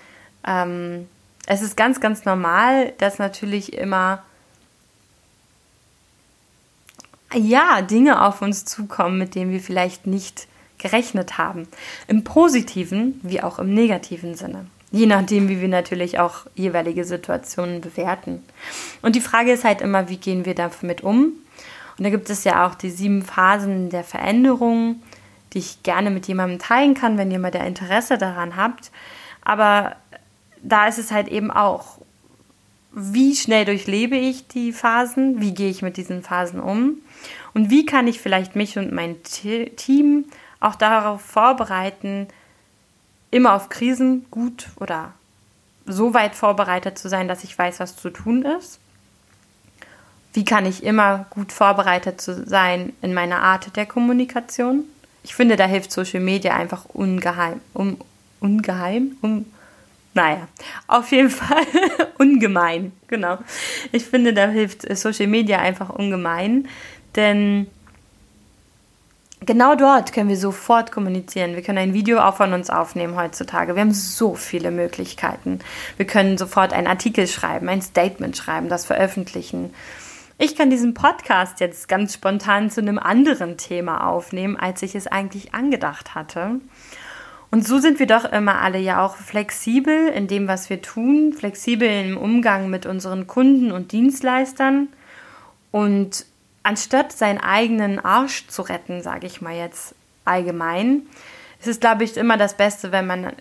Ähm, 0.45 1.07
es 1.45 1.61
ist 1.61 1.77
ganz, 1.77 1.99
ganz 2.01 2.25
normal, 2.25 2.93
dass 2.97 3.19
natürlich 3.19 3.73
immer 3.73 4.23
ja, 7.33 7.81
Dinge 7.81 8.25
auf 8.25 8.41
uns 8.41 8.65
zukommen, 8.65 9.17
mit 9.17 9.35
denen 9.35 9.51
wir 9.51 9.59
vielleicht 9.59 10.07
nicht 10.07 10.47
gerechnet 10.77 11.37
haben. 11.37 11.67
Im 12.07 12.23
positiven 12.23 13.19
wie 13.23 13.41
auch 13.41 13.59
im 13.59 13.73
negativen 13.73 14.35
Sinne. 14.35 14.67
Je 14.91 15.05
nachdem, 15.05 15.49
wie 15.49 15.59
wir 15.59 15.67
natürlich 15.67 16.19
auch 16.19 16.45
jeweilige 16.55 17.03
Situationen 17.03 17.81
bewerten. 17.81 18.41
Und 19.01 19.15
die 19.15 19.21
Frage 19.21 19.51
ist 19.51 19.65
halt 19.65 19.81
immer, 19.81 20.07
wie 20.07 20.17
gehen 20.17 20.45
wir 20.45 20.55
damit 20.55 21.01
um? 21.01 21.33
Und 21.97 22.03
da 22.03 22.09
gibt 22.09 22.29
es 22.29 22.43
ja 22.43 22.65
auch 22.65 22.75
die 22.75 22.91
sieben 22.91 23.23
Phasen 23.23 23.89
der 23.89 24.03
Veränderung, 24.03 25.01
die 25.53 25.59
ich 25.59 25.83
gerne 25.83 26.09
mit 26.09 26.27
jemandem 26.27 26.59
teilen 26.59 26.93
kann, 26.93 27.17
wenn 27.17 27.41
mal 27.41 27.51
der 27.51 27.65
Interesse 27.65 28.17
daran 28.17 28.55
habt. 28.55 28.91
Aber 29.43 29.95
da 30.61 30.87
ist 30.87 30.97
es 30.97 31.11
halt 31.11 31.27
eben 31.27 31.51
auch, 31.51 31.99
wie 32.91 33.35
schnell 33.35 33.65
durchlebe 33.65 34.17
ich 34.17 34.47
die 34.47 34.73
Phasen, 34.73 35.39
wie 35.39 35.53
gehe 35.53 35.69
ich 35.69 35.81
mit 35.81 35.97
diesen 35.97 36.23
Phasen 36.23 36.59
um 36.59 36.97
und 37.53 37.69
wie 37.69 37.85
kann 37.85 38.07
ich 38.07 38.19
vielleicht 38.19 38.55
mich 38.55 38.77
und 38.77 38.91
mein 38.91 39.17
Team 39.23 40.25
auch 40.59 40.75
darauf 40.75 41.21
vorbereiten, 41.21 42.27
immer 43.29 43.53
auf 43.53 43.69
Krisen 43.69 44.25
gut 44.31 44.69
oder 44.77 45.13
so 45.85 46.13
weit 46.13 46.35
vorbereitet 46.35 46.97
zu 46.97 47.07
sein, 47.07 47.27
dass 47.27 47.43
ich 47.43 47.57
weiß, 47.57 47.79
was 47.79 47.95
zu 47.95 48.09
tun 48.09 48.43
ist. 48.43 48.79
Wie 50.33 50.45
kann 50.45 50.65
ich 50.65 50.83
immer 50.83 51.25
gut 51.29 51.51
vorbereitet 51.51 52.21
zu 52.21 52.45
sein 52.45 52.93
in 53.01 53.13
meiner 53.13 53.41
Art 53.41 53.75
der 53.75 53.85
Kommunikation? 53.85 54.83
Ich 55.27 55.35
finde, 55.35 55.57
da 55.57 55.65
hilft 55.65 55.91
Social 55.91 56.21
Media 56.21 56.55
einfach 56.55 56.85
ungeheim, 56.85 57.59
um, 57.73 57.97
ungeheim, 58.39 59.17
um, 59.21 59.45
naja, 60.13 60.47
auf 60.87 61.11
jeden 61.11 61.29
Fall 61.41 61.65
ungemein, 62.17 62.93
genau. 63.07 63.37
Ich 63.91 64.05
finde, 64.05 64.33
da 64.33 64.47
hilft 64.47 64.87
Social 64.97 65.27
Media 65.27 65.59
einfach 65.59 65.89
ungemein, 65.89 66.69
denn 67.17 67.67
genau 69.41 69.75
dort 69.75 70.13
können 70.13 70.29
wir 70.29 70.37
sofort 70.37 70.93
kommunizieren. 70.93 71.55
Wir 71.55 71.61
können 71.61 71.77
ein 71.77 71.93
Video 71.93 72.19
auch 72.19 72.37
von 72.37 72.53
uns 72.53 72.69
aufnehmen 72.69 73.17
heutzutage. 73.17 73.75
Wir 73.75 73.81
haben 73.81 73.93
so 73.93 74.33
viele 74.33 74.71
Möglichkeiten. 74.71 75.59
Wir 75.97 76.07
können 76.07 76.37
sofort 76.37 76.71
einen 76.71 76.87
Artikel 76.87 77.27
schreiben, 77.27 77.67
ein 77.67 77.81
Statement 77.81 78.37
schreiben, 78.37 78.69
das 78.69 78.85
veröffentlichen. 78.85 79.73
Ich 80.39 80.55
kann 80.55 80.69
diesen 80.69 80.93
Podcast 80.93 81.59
jetzt 81.61 81.87
ganz 81.87 82.13
spontan 82.13 82.69
zu 82.69 82.79
einem 82.79 82.99
anderen 82.99 83.57
Thema 83.57 84.07
aufnehmen, 84.07 84.55
als 84.55 84.83
ich 84.83 84.93
es 84.93 85.07
eigentlich 85.07 85.55
angedacht 85.55 86.13
hatte. 86.13 86.59
Und 87.49 87.65
so 87.65 87.79
sind 87.79 87.97
wir 87.97 88.05
doch 88.05 88.23
immer 88.25 88.61
alle 88.61 88.77
ja 88.77 89.03
auch 89.03 89.15
flexibel 89.15 90.09
in 90.09 90.27
dem, 90.27 90.47
was 90.47 90.69
wir 90.69 90.81
tun, 90.83 91.33
flexibel 91.33 91.89
im 91.89 92.17
Umgang 92.17 92.69
mit 92.69 92.85
unseren 92.85 93.25
Kunden 93.25 93.71
und 93.71 93.93
Dienstleistern 93.93 94.89
und 95.71 96.25
anstatt 96.61 97.13
seinen 97.13 97.39
eigenen 97.39 97.97
Arsch 97.97 98.45
zu 98.47 98.61
retten, 98.61 99.01
sage 99.01 99.25
ich 99.25 99.41
mal 99.41 99.55
jetzt 99.55 99.95
allgemein, 100.23 101.03
ist 101.59 101.67
es, 101.67 101.79
glaube 101.79 102.03
ich, 102.03 102.15
immer 102.15 102.37
das 102.37 102.55
Beste, 102.55 102.91
wenn 102.91 103.07
man 103.07 103.31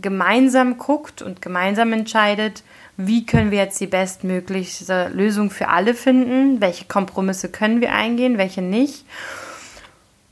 gemeinsam 0.00 0.78
guckt 0.78 1.20
und 1.20 1.42
gemeinsam 1.42 1.92
entscheidet, 1.92 2.62
wie 2.96 3.26
können 3.26 3.50
wir 3.50 3.58
jetzt 3.58 3.80
die 3.80 3.86
bestmögliche 3.86 5.08
Lösung 5.12 5.50
für 5.50 5.68
alle 5.68 5.94
finden, 5.94 6.60
welche 6.60 6.86
Kompromisse 6.86 7.50
können 7.50 7.80
wir 7.80 7.92
eingehen, 7.92 8.38
welche 8.38 8.62
nicht. 8.62 9.04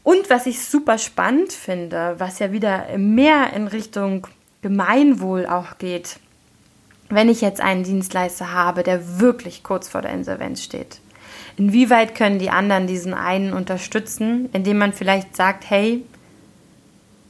Und 0.03 0.31
was 0.31 0.47
ich 0.47 0.65
super 0.65 0.99
spannend 0.99 1.53
finde, 1.53 2.15
was 2.19 2.39
ja 2.39 2.53
wieder 2.53 2.87
mehr 2.97 3.53
in 3.55 3.67
Richtung 3.67 4.27
Gemeinwohl 4.63 5.47
auch 5.47 5.79
geht, 5.79 6.17
wenn 7.11 7.29
ich 7.29 7.43
jetzt 7.43 7.61
einen 7.61 7.85
Dienstleister 7.85 8.53
habe, 8.53 8.83
der 8.83 9.21
wirklich 9.21 9.63
kurz 9.63 9.89
vor 9.89 10.03
der 10.03 10.13
Insolvenz 10.13 10.63
steht. 10.63 11.01
Inwieweit 11.57 12.15
können 12.15 12.39
die 12.39 12.51
anderen 12.51 12.87
diesen 12.87 13.15
einen 13.15 13.53
unterstützen, 13.53 14.49
indem 14.53 14.79
man 14.79 14.93
vielleicht 14.93 15.37
sagt, 15.37 15.69
hey, 15.69 16.05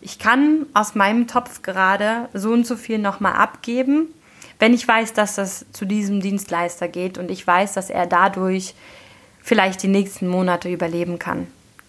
ich 0.00 0.18
kann 0.18 0.66
aus 0.74 0.94
meinem 0.94 1.26
Topf 1.26 1.62
gerade 1.62 2.28
so 2.34 2.52
und 2.52 2.66
so 2.66 2.76
viel 2.76 2.98
nochmal 2.98 3.34
abgeben, 3.34 4.13
wenn 4.58 4.74
ich 4.74 4.86
weiß, 4.86 5.12
dass 5.12 5.34
das 5.34 5.66
zu 5.72 5.84
diesem 5.84 6.20
Dienstleister 6.20 6.88
geht 6.88 7.18
und 7.18 7.30
ich 7.30 7.46
weiß, 7.46 7.74
dass 7.74 7.90
er 7.90 8.06
dadurch 8.06 8.74
vielleicht 9.42 9.82
die 9.82 9.88
nächsten 9.88 10.28
Monate 10.28 10.70
überleben 10.70 11.18
kann 11.18 11.46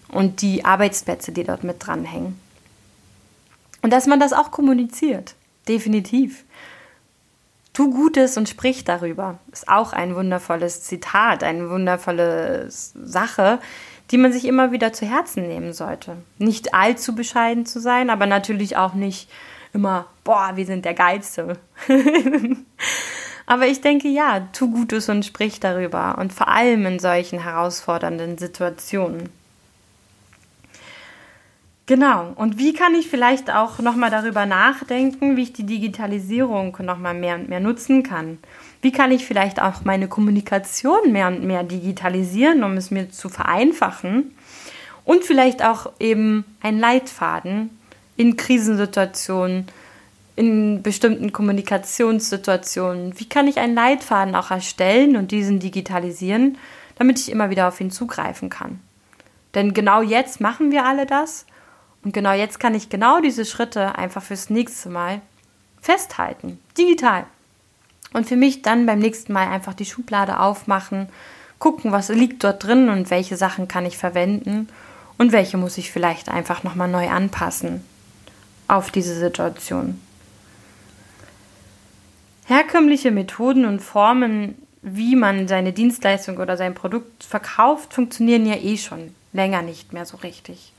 und 0.08 0.42
die 0.42 0.64
Arbeitsplätze, 0.64 1.32
die 1.32 1.44
dort 1.44 1.64
mit 1.64 1.84
dranhängen. 1.84 2.38
Und 3.82 3.92
dass 3.92 4.06
man 4.06 4.20
das 4.20 4.32
auch 4.32 4.50
kommuniziert, 4.50 5.34
definitiv. 5.68 6.44
Tu 7.72 7.90
Gutes 7.90 8.36
und 8.36 8.48
sprich 8.48 8.84
darüber. 8.84 9.38
Ist 9.52 9.68
auch 9.68 9.92
ein 9.92 10.14
wundervolles 10.14 10.82
Zitat, 10.82 11.44
eine 11.44 11.70
wundervolle 11.70 12.66
Sache, 12.70 13.58
die 14.10 14.18
man 14.18 14.32
sich 14.32 14.44
immer 14.44 14.72
wieder 14.72 14.92
zu 14.92 15.06
Herzen 15.06 15.46
nehmen 15.46 15.72
sollte. 15.72 16.16
Nicht 16.38 16.74
allzu 16.74 17.14
bescheiden 17.14 17.66
zu 17.66 17.80
sein, 17.80 18.08
aber 18.10 18.26
natürlich 18.26 18.76
auch 18.76 18.94
nicht 18.94 19.28
immer, 19.72 20.06
boah, 20.24 20.52
wir 20.54 20.66
sind 20.66 20.84
der 20.84 20.94
Geilste. 20.94 21.58
aber 23.46 23.66
ich 23.66 23.80
denke, 23.80 24.08
ja, 24.08 24.48
tu 24.52 24.70
Gutes 24.70 25.08
und 25.08 25.24
sprich 25.24 25.60
darüber 25.60 26.18
und 26.18 26.32
vor 26.32 26.48
allem 26.48 26.86
in 26.86 26.98
solchen 26.98 27.42
herausfordernden 27.42 28.38
Situationen. 28.38 29.28
Genau. 31.86 32.32
Und 32.34 32.58
wie 32.58 32.72
kann 32.72 32.96
ich 32.96 33.08
vielleicht 33.08 33.48
auch 33.48 33.78
nochmal 33.78 34.10
darüber 34.10 34.44
nachdenken, 34.44 35.36
wie 35.36 35.44
ich 35.44 35.52
die 35.52 35.66
Digitalisierung 35.66 36.76
nochmal 36.82 37.14
mehr 37.14 37.36
und 37.36 37.48
mehr 37.48 37.60
nutzen 37.60 38.02
kann? 38.02 38.38
Wie 38.82 38.90
kann 38.90 39.12
ich 39.12 39.24
vielleicht 39.24 39.62
auch 39.62 39.84
meine 39.84 40.08
Kommunikation 40.08 41.12
mehr 41.12 41.28
und 41.28 41.44
mehr 41.44 41.62
digitalisieren, 41.62 42.64
um 42.64 42.76
es 42.76 42.90
mir 42.90 43.10
zu 43.10 43.28
vereinfachen? 43.28 44.34
Und 45.04 45.22
vielleicht 45.22 45.64
auch 45.64 45.92
eben 46.00 46.44
ein 46.60 46.80
Leitfaden 46.80 47.70
in 48.16 48.36
Krisensituationen, 48.36 49.66
in 50.36 50.82
bestimmten 50.82 51.32
Kommunikationssituationen. 51.32 53.18
Wie 53.18 53.28
kann 53.28 53.48
ich 53.48 53.58
einen 53.58 53.74
Leitfaden 53.74 54.34
auch 54.34 54.50
erstellen 54.50 55.16
und 55.16 55.30
diesen 55.30 55.60
digitalisieren, 55.60 56.58
damit 56.96 57.18
ich 57.18 57.30
immer 57.30 57.50
wieder 57.50 57.68
auf 57.68 57.80
ihn 57.80 57.90
zugreifen 57.90 58.50
kann? 58.50 58.80
Denn 59.54 59.72
genau 59.72 60.02
jetzt 60.02 60.40
machen 60.40 60.70
wir 60.70 60.84
alle 60.84 61.06
das 61.06 61.46
und 62.04 62.12
genau 62.12 62.32
jetzt 62.32 62.60
kann 62.60 62.74
ich 62.74 62.90
genau 62.90 63.20
diese 63.20 63.46
Schritte 63.46 63.96
einfach 63.96 64.22
fürs 64.22 64.50
nächste 64.50 64.90
Mal 64.90 65.22
festhalten, 65.80 66.58
digital. 66.76 67.24
Und 68.12 68.26
für 68.26 68.36
mich 68.36 68.62
dann 68.62 68.86
beim 68.86 68.98
nächsten 68.98 69.32
Mal 69.32 69.48
einfach 69.48 69.74
die 69.74 69.84
Schublade 69.84 70.40
aufmachen, 70.40 71.08
gucken, 71.58 71.92
was 71.92 72.08
liegt 72.10 72.44
dort 72.44 72.64
drin 72.64 72.88
und 72.90 73.10
welche 73.10 73.36
Sachen 73.36 73.68
kann 73.68 73.86
ich 73.86 73.96
verwenden 73.96 74.68
und 75.16 75.32
welche 75.32 75.56
muss 75.56 75.78
ich 75.78 75.90
vielleicht 75.90 76.28
einfach 76.28 76.62
nochmal 76.62 76.88
neu 76.88 77.08
anpassen 77.08 77.82
auf 78.68 78.90
diese 78.90 79.18
Situation. 79.18 80.00
Herkömmliche 82.46 83.10
Methoden 83.10 83.64
und 83.64 83.80
Formen, 83.80 84.54
wie 84.82 85.16
man 85.16 85.48
seine 85.48 85.72
Dienstleistung 85.72 86.38
oder 86.38 86.56
sein 86.56 86.74
Produkt 86.74 87.24
verkauft, 87.24 87.92
funktionieren 87.92 88.46
ja 88.46 88.56
eh 88.56 88.76
schon 88.76 89.14
länger 89.32 89.62
nicht 89.62 89.92
mehr 89.92 90.06
so 90.06 90.16
richtig. 90.18 90.72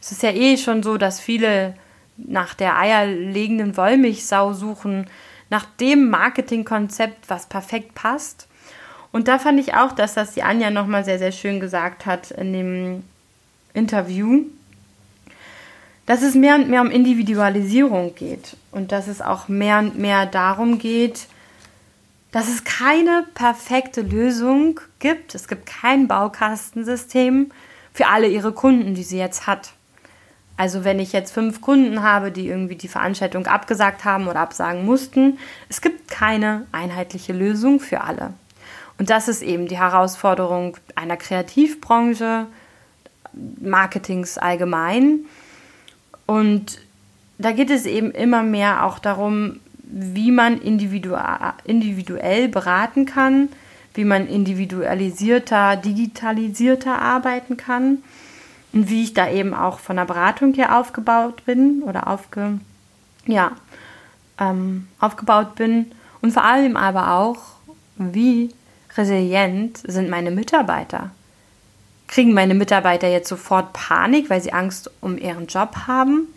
Es 0.00 0.12
ist 0.12 0.22
ja 0.22 0.32
eh 0.32 0.58
schon 0.58 0.82
so, 0.82 0.98
dass 0.98 1.20
viele 1.20 1.74
nach 2.16 2.54
der 2.54 2.78
eierlegenden 2.78 3.76
Wollmilchsau 3.76 4.52
suchen, 4.52 5.06
nach 5.50 5.64
dem 5.80 6.10
Marketingkonzept, 6.10 7.30
was 7.30 7.46
perfekt 7.46 7.94
passt. 7.94 8.46
Und 9.12 9.28
da 9.28 9.38
fand 9.38 9.60
ich 9.60 9.74
auch, 9.74 9.92
dass 9.92 10.14
das 10.14 10.32
die 10.32 10.42
Anja 10.42 10.70
nochmal 10.70 11.04
sehr, 11.04 11.18
sehr 11.18 11.32
schön 11.32 11.60
gesagt 11.60 12.04
hat 12.06 12.30
in 12.32 12.52
dem 12.52 13.04
Interview, 13.72 14.44
dass 16.06 16.22
es 16.22 16.34
mehr 16.34 16.56
und 16.56 16.68
mehr 16.68 16.82
um 16.82 16.90
Individualisierung 16.90 18.14
geht 18.14 18.56
und 18.70 18.92
dass 18.92 19.08
es 19.08 19.22
auch 19.22 19.48
mehr 19.48 19.78
und 19.78 19.98
mehr 19.98 20.26
darum 20.26 20.78
geht, 20.78 21.26
dass 22.30 22.48
es 22.48 22.64
keine 22.64 23.24
perfekte 23.34 24.02
Lösung 24.02 24.80
gibt. 24.98 25.34
Es 25.34 25.48
gibt 25.48 25.66
kein 25.66 26.08
Baukastensystem 26.08 27.52
für 27.92 28.08
alle 28.08 28.26
ihre 28.26 28.52
Kunden, 28.52 28.94
die 28.94 29.04
sie 29.04 29.18
jetzt 29.18 29.46
hat. 29.46 29.72
Also 30.56 30.84
wenn 30.84 31.00
ich 31.00 31.12
jetzt 31.12 31.32
fünf 31.32 31.60
Kunden 31.60 32.02
habe, 32.02 32.30
die 32.30 32.48
irgendwie 32.48 32.76
die 32.76 32.88
Veranstaltung 32.88 33.46
abgesagt 33.46 34.04
haben 34.04 34.28
oder 34.28 34.40
absagen 34.40 34.84
mussten, 34.84 35.38
es 35.68 35.80
gibt 35.80 36.10
keine 36.10 36.66
einheitliche 36.70 37.32
Lösung 37.32 37.80
für 37.80 38.02
alle. 38.02 38.34
Und 38.98 39.10
das 39.10 39.26
ist 39.26 39.42
eben 39.42 39.66
die 39.66 39.78
Herausforderung 39.78 40.76
einer 40.94 41.16
Kreativbranche, 41.16 42.46
Marketings 43.60 44.38
allgemein. 44.38 45.24
Und 46.26 46.78
da 47.38 47.52
geht 47.52 47.70
es 47.70 47.86
eben 47.86 48.10
immer 48.10 48.42
mehr 48.42 48.84
auch 48.84 48.98
darum, 48.98 49.60
wie 49.82 50.30
man 50.30 50.60
individuell 50.60 52.48
beraten 52.48 53.06
kann, 53.06 53.48
wie 53.94 54.04
man 54.04 54.26
individualisierter, 54.26 55.76
digitalisierter 55.76 57.00
arbeiten 57.00 57.56
kann 57.56 57.98
und 58.72 58.90
wie 58.90 59.04
ich 59.04 59.14
da 59.14 59.30
eben 59.30 59.54
auch 59.54 59.78
von 59.78 59.96
der 59.96 60.04
Beratung 60.04 60.52
her 60.54 60.78
aufgebaut 60.78 61.44
bin 61.44 61.82
oder 61.82 62.08
aufge, 62.08 62.58
ja, 63.26 63.52
ähm, 64.40 64.88
aufgebaut 64.98 65.54
bin 65.54 65.92
und 66.22 66.32
vor 66.32 66.44
allem 66.44 66.76
aber 66.76 67.12
auch, 67.12 67.38
wie 67.96 68.50
resilient 68.96 69.78
sind 69.86 70.10
meine 70.10 70.32
Mitarbeiter. 70.32 71.10
Kriegen 72.14 72.32
meine 72.32 72.54
Mitarbeiter 72.54 73.08
jetzt 73.08 73.28
sofort 73.28 73.72
Panik, 73.72 74.30
weil 74.30 74.40
sie 74.40 74.52
Angst 74.52 74.88
um 75.00 75.18
ihren 75.18 75.48
Job 75.48 75.88
haben? 75.88 76.28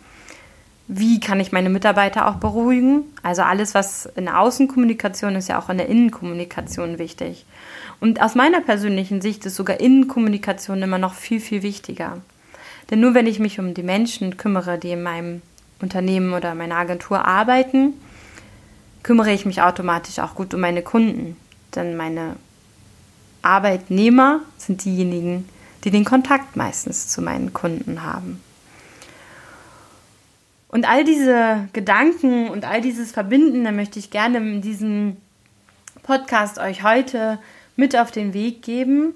Wie 0.88 1.20
kann 1.20 1.38
ich 1.38 1.52
meine 1.52 1.70
Mitarbeiter 1.70 2.26
auch 2.26 2.34
beruhigen? 2.34 3.04
Also 3.22 3.42
alles, 3.42 3.76
was 3.76 4.06
in 4.16 4.24
der 4.24 4.40
Außenkommunikation 4.40 5.36
ist, 5.36 5.48
ja 5.48 5.56
auch 5.56 5.68
in 5.68 5.78
der 5.78 5.88
Innenkommunikation 5.88 6.98
wichtig. 6.98 7.46
Und 8.00 8.20
aus 8.20 8.34
meiner 8.34 8.60
persönlichen 8.60 9.20
Sicht 9.20 9.46
ist 9.46 9.54
sogar 9.54 9.78
Innenkommunikation 9.78 10.82
immer 10.82 10.98
noch 10.98 11.14
viel, 11.14 11.38
viel 11.38 11.62
wichtiger. 11.62 12.18
Denn 12.90 12.98
nur 12.98 13.14
wenn 13.14 13.28
ich 13.28 13.38
mich 13.38 13.60
um 13.60 13.72
die 13.72 13.84
Menschen 13.84 14.36
kümmere, 14.36 14.78
die 14.78 14.90
in 14.90 15.04
meinem 15.04 15.42
Unternehmen 15.80 16.32
oder 16.32 16.56
meiner 16.56 16.74
Agentur 16.74 17.24
arbeiten, 17.24 17.92
kümmere 19.04 19.30
ich 19.30 19.46
mich 19.46 19.62
automatisch 19.62 20.18
auch 20.18 20.34
gut 20.34 20.54
um 20.54 20.60
meine 20.60 20.82
Kunden. 20.82 21.36
Denn 21.76 21.96
meine 21.96 22.34
Arbeitnehmer 23.42 24.40
sind 24.56 24.84
diejenigen, 24.84 25.48
die 25.84 25.90
den 25.90 26.04
Kontakt 26.04 26.56
meistens 26.56 27.08
zu 27.08 27.22
meinen 27.22 27.52
Kunden 27.52 28.02
haben. 28.02 28.42
Und 30.68 30.88
all 30.88 31.04
diese 31.04 31.68
Gedanken 31.72 32.48
und 32.50 32.64
all 32.64 32.80
dieses 32.80 33.12
Verbinden, 33.12 33.64
da 33.64 33.72
möchte 33.72 33.98
ich 33.98 34.10
gerne 34.10 34.38
in 34.38 34.60
diesem 34.60 35.16
Podcast 36.02 36.58
euch 36.58 36.82
heute 36.82 37.38
mit 37.76 37.96
auf 37.96 38.10
den 38.10 38.34
Weg 38.34 38.62
geben. 38.62 39.14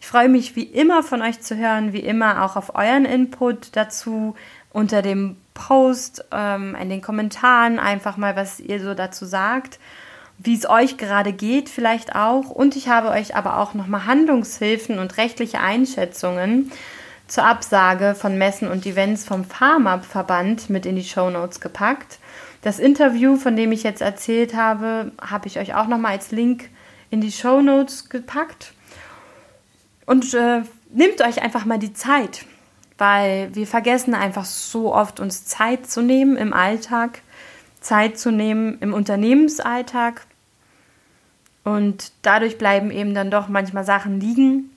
Ich 0.00 0.06
freue 0.06 0.28
mich 0.28 0.56
wie 0.56 0.64
immer 0.64 1.02
von 1.02 1.22
euch 1.22 1.40
zu 1.40 1.56
hören, 1.56 1.92
wie 1.92 2.00
immer 2.00 2.44
auch 2.44 2.56
auf 2.56 2.74
euren 2.74 3.04
Input 3.04 3.76
dazu 3.76 4.34
unter 4.70 5.02
dem 5.02 5.36
Post, 5.54 6.24
ähm, 6.32 6.76
in 6.80 6.88
den 6.88 7.02
Kommentaren 7.02 7.78
einfach 7.78 8.16
mal, 8.16 8.36
was 8.36 8.60
ihr 8.60 8.80
so 8.80 8.94
dazu 8.94 9.24
sagt, 9.24 9.78
wie 10.38 10.54
es 10.54 10.68
euch 10.68 10.96
gerade 10.96 11.32
geht 11.32 11.68
vielleicht 11.68 12.14
auch. 12.14 12.50
Und 12.50 12.76
ich 12.76 12.88
habe 12.88 13.10
euch 13.10 13.36
aber 13.36 13.58
auch 13.58 13.74
nochmal 13.74 14.06
Handlungshilfen 14.06 14.98
und 14.98 15.16
rechtliche 15.16 15.60
Einschätzungen 15.60 16.72
zur 17.26 17.44
Absage 17.44 18.14
von 18.14 18.38
Messen 18.38 18.68
und 18.68 18.86
Events 18.86 19.24
vom 19.24 19.44
Pharma-Verband 19.44 20.70
mit 20.70 20.86
in 20.86 20.96
die 20.96 21.04
Show 21.04 21.28
Notes 21.28 21.60
gepackt. 21.60 22.18
Das 22.62 22.78
Interview, 22.78 23.36
von 23.36 23.54
dem 23.54 23.70
ich 23.70 23.82
jetzt 23.82 24.00
erzählt 24.00 24.54
habe, 24.54 25.12
habe 25.20 25.46
ich 25.46 25.58
euch 25.58 25.74
auch 25.74 25.86
nochmal 25.86 26.12
als 26.12 26.30
Link 26.30 26.70
in 27.10 27.20
die 27.20 27.32
Show 27.32 27.60
Notes 27.60 28.08
gepackt. 28.08 28.72
Und 30.06 30.32
äh, 30.34 30.62
nehmt 30.90 31.20
euch 31.20 31.42
einfach 31.42 31.64
mal 31.64 31.78
die 31.78 31.92
Zeit, 31.92 32.46
weil 32.96 33.54
wir 33.54 33.66
vergessen 33.66 34.14
einfach 34.14 34.44
so 34.44 34.94
oft, 34.94 35.20
uns 35.20 35.44
Zeit 35.44 35.88
zu 35.88 36.00
nehmen 36.00 36.36
im 36.36 36.52
Alltag, 36.54 37.20
Zeit 37.80 38.18
zu 38.18 38.30
nehmen 38.32 38.78
im 38.80 38.94
Unternehmensalltag. 38.94 40.26
Und 41.68 42.12
dadurch 42.22 42.56
bleiben 42.56 42.90
eben 42.90 43.12
dann 43.12 43.30
doch 43.30 43.48
manchmal 43.48 43.84
Sachen 43.84 44.20
liegen. 44.20 44.70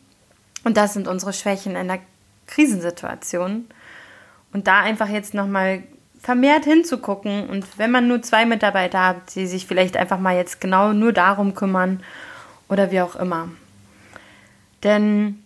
Und 0.66 0.76
das 0.76 0.94
sind 0.94 1.08
unsere 1.08 1.32
Schwächen 1.32 1.78
in 1.78 1.88
der 1.88 2.00
Krisensituation. 2.48 3.66
Und 4.52 4.68
da 4.68 4.82
einfach 4.82 5.08
jetzt 5.08 5.34
nochmal 5.34 5.84
vermehrt 6.20 6.66
hinzugucken 6.66 7.50
und 7.50 7.66
wenn 7.80 7.90
man 7.90 8.08
nur 8.08 8.22
zwei 8.22 8.46
Mitarbeiter 8.46 9.08
hat, 9.08 9.34
die 9.34 9.48
sich 9.48 9.66
vielleicht 9.66 9.98
einfach 9.98 10.20
mal 10.20 10.36
jetzt 10.36 10.62
genau 10.62 10.94
nur 10.94 11.14
darum 11.14 11.56
kümmern 11.56 12.04
oder 12.68 12.92
wie 12.92 13.02
auch 13.02 13.16
immer. 13.16 13.50
Denn 14.84 15.44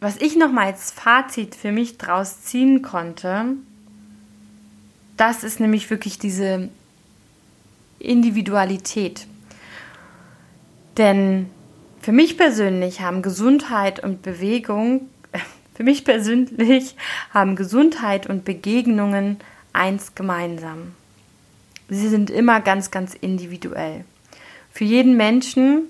was 0.00 0.16
ich 0.16 0.36
nochmal 0.36 0.66
als 0.66 0.90
Fazit 0.90 1.54
für 1.54 1.72
mich 1.72 1.96
draus 1.96 2.42
ziehen 2.42 2.82
konnte, 2.82 3.54
das 5.16 5.44
ist 5.44 5.60
nämlich 5.60 5.88
wirklich 5.88 6.18
diese 6.18 6.68
Individualität. 8.00 9.26
Denn 10.96 11.50
für 12.00 12.12
mich 12.12 12.36
persönlich 12.36 13.00
haben 13.00 13.22
Gesundheit 13.22 14.02
und 14.02 14.22
Bewegung, 14.22 15.08
für 15.74 15.82
mich 15.82 16.04
persönlich 16.04 16.96
haben 17.32 17.56
Gesundheit 17.56 18.28
und 18.28 18.44
Begegnungen 18.44 19.38
eins 19.72 20.14
gemeinsam. 20.14 20.94
Sie 21.88 22.08
sind 22.08 22.30
immer 22.30 22.60
ganz, 22.60 22.90
ganz 22.90 23.14
individuell. 23.14 24.04
Für 24.70 24.84
jeden 24.84 25.16
Menschen 25.16 25.82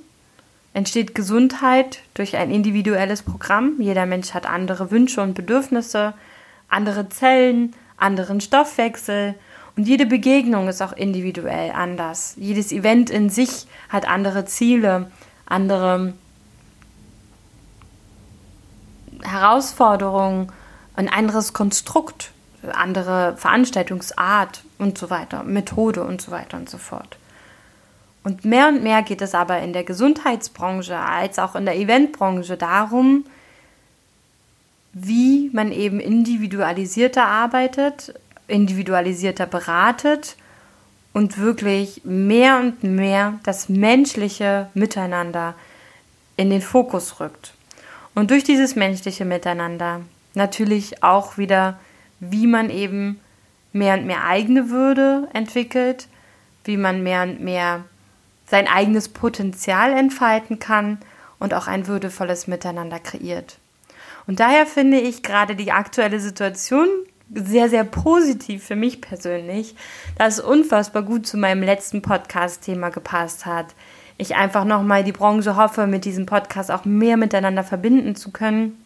entsteht 0.72 1.14
Gesundheit 1.14 2.00
durch 2.14 2.36
ein 2.36 2.50
individuelles 2.50 3.22
Programm. 3.22 3.80
Jeder 3.80 4.06
Mensch 4.06 4.34
hat 4.34 4.46
andere 4.46 4.90
Wünsche 4.90 5.22
und 5.22 5.34
Bedürfnisse, 5.34 6.14
andere 6.68 7.08
Zellen, 7.08 7.74
anderen 7.96 8.40
Stoffwechsel 8.40 9.36
und 9.76 9.88
jede 9.88 10.06
Begegnung 10.06 10.68
ist 10.68 10.82
auch 10.82 10.92
individuell 10.92 11.72
anders. 11.72 12.34
Jedes 12.36 12.70
Event 12.72 13.10
in 13.10 13.28
sich 13.28 13.66
hat 13.88 14.06
andere 14.06 14.44
Ziele, 14.44 15.10
andere 15.46 16.14
Herausforderungen, 19.22 20.52
ein 20.94 21.08
anderes 21.08 21.52
Konstrukt 21.52 22.30
andere 22.72 23.36
Veranstaltungsart 23.36 24.64
und 24.78 24.98
so 24.98 25.10
weiter, 25.10 25.42
Methode 25.42 26.04
und 26.04 26.20
so 26.20 26.30
weiter 26.30 26.56
und 26.56 26.70
so 26.70 26.78
fort. 26.78 27.18
Und 28.22 28.44
mehr 28.44 28.68
und 28.68 28.82
mehr 28.82 29.02
geht 29.02 29.20
es 29.20 29.34
aber 29.34 29.58
in 29.60 29.72
der 29.72 29.84
Gesundheitsbranche 29.84 30.96
als 30.96 31.38
auch 31.38 31.54
in 31.54 31.66
der 31.66 31.76
Eventbranche 31.76 32.56
darum, 32.56 33.26
wie 34.92 35.50
man 35.52 35.72
eben 35.72 36.00
individualisierter 36.00 37.26
arbeitet, 37.26 38.14
individualisierter 38.48 39.46
beratet 39.46 40.36
und 41.12 41.38
wirklich 41.38 42.02
mehr 42.04 42.58
und 42.58 42.82
mehr 42.82 43.38
das 43.44 43.68
menschliche 43.68 44.68
Miteinander 44.74 45.54
in 46.36 46.50
den 46.50 46.62
Fokus 46.62 47.20
rückt. 47.20 47.54
Und 48.14 48.30
durch 48.30 48.44
dieses 48.44 48.76
menschliche 48.76 49.24
Miteinander 49.24 50.00
natürlich 50.34 51.02
auch 51.02 51.38
wieder 51.38 51.78
wie 52.20 52.46
man 52.46 52.70
eben 52.70 53.20
mehr 53.72 53.94
und 53.94 54.06
mehr 54.06 54.24
eigene 54.24 54.70
Würde 54.70 55.28
entwickelt, 55.32 56.08
wie 56.64 56.76
man 56.76 57.02
mehr 57.02 57.22
und 57.22 57.40
mehr 57.40 57.84
sein 58.46 58.68
eigenes 58.68 59.08
Potenzial 59.08 59.92
entfalten 59.92 60.58
kann 60.58 60.98
und 61.38 61.54
auch 61.54 61.66
ein 61.66 61.86
würdevolles 61.86 62.46
Miteinander 62.46 62.98
kreiert. 62.98 63.58
Und 64.26 64.40
daher 64.40 64.66
finde 64.66 64.98
ich 65.00 65.22
gerade 65.22 65.56
die 65.56 65.72
aktuelle 65.72 66.20
Situation 66.20 66.88
sehr, 67.34 67.68
sehr 67.68 67.84
positiv 67.84 68.64
für 68.64 68.76
mich 68.76 69.00
persönlich, 69.00 69.74
da 70.16 70.26
es 70.26 70.40
unfassbar 70.40 71.02
gut 71.02 71.26
zu 71.26 71.36
meinem 71.36 71.62
letzten 71.62 72.02
Podcast-Thema 72.02 72.90
gepasst 72.90 73.46
hat. 73.46 73.66
Ich 74.16 74.36
einfach 74.36 74.64
nochmal 74.64 75.04
die 75.04 75.12
Branche 75.12 75.56
hoffe, 75.56 75.86
mit 75.86 76.04
diesem 76.04 76.26
Podcast 76.26 76.70
auch 76.70 76.84
mehr 76.84 77.16
miteinander 77.16 77.64
verbinden 77.64 78.14
zu 78.14 78.30
können. 78.30 78.78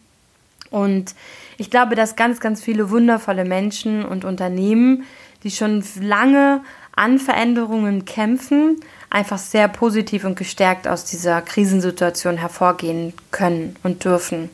Und 0.71 1.15
ich 1.57 1.69
glaube, 1.69 1.95
dass 1.95 2.15
ganz, 2.15 2.39
ganz 2.39 2.61
viele 2.61 2.89
wundervolle 2.89 3.45
Menschen 3.45 4.05
und 4.05 4.25
Unternehmen, 4.25 5.03
die 5.43 5.51
schon 5.51 5.83
lange 6.01 6.61
an 6.95 7.19
Veränderungen 7.19 8.05
kämpfen, 8.05 8.79
einfach 9.09 9.37
sehr 9.37 9.67
positiv 9.67 10.25
und 10.25 10.37
gestärkt 10.37 10.87
aus 10.87 11.05
dieser 11.05 11.41
Krisensituation 11.41 12.37
hervorgehen 12.37 13.13
können 13.31 13.75
und 13.83 14.03
dürfen. 14.03 14.49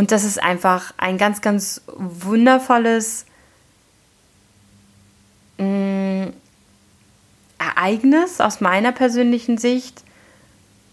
Und 0.00 0.12
das 0.12 0.24
ist 0.24 0.42
einfach 0.42 0.94
ein 0.96 1.18
ganz, 1.18 1.42
ganz 1.42 1.82
wundervolles 1.94 3.26
äh, 5.58 6.22
Ereignis 7.58 8.40
aus 8.40 8.62
meiner 8.62 8.92
persönlichen 8.92 9.58
Sicht 9.58 10.02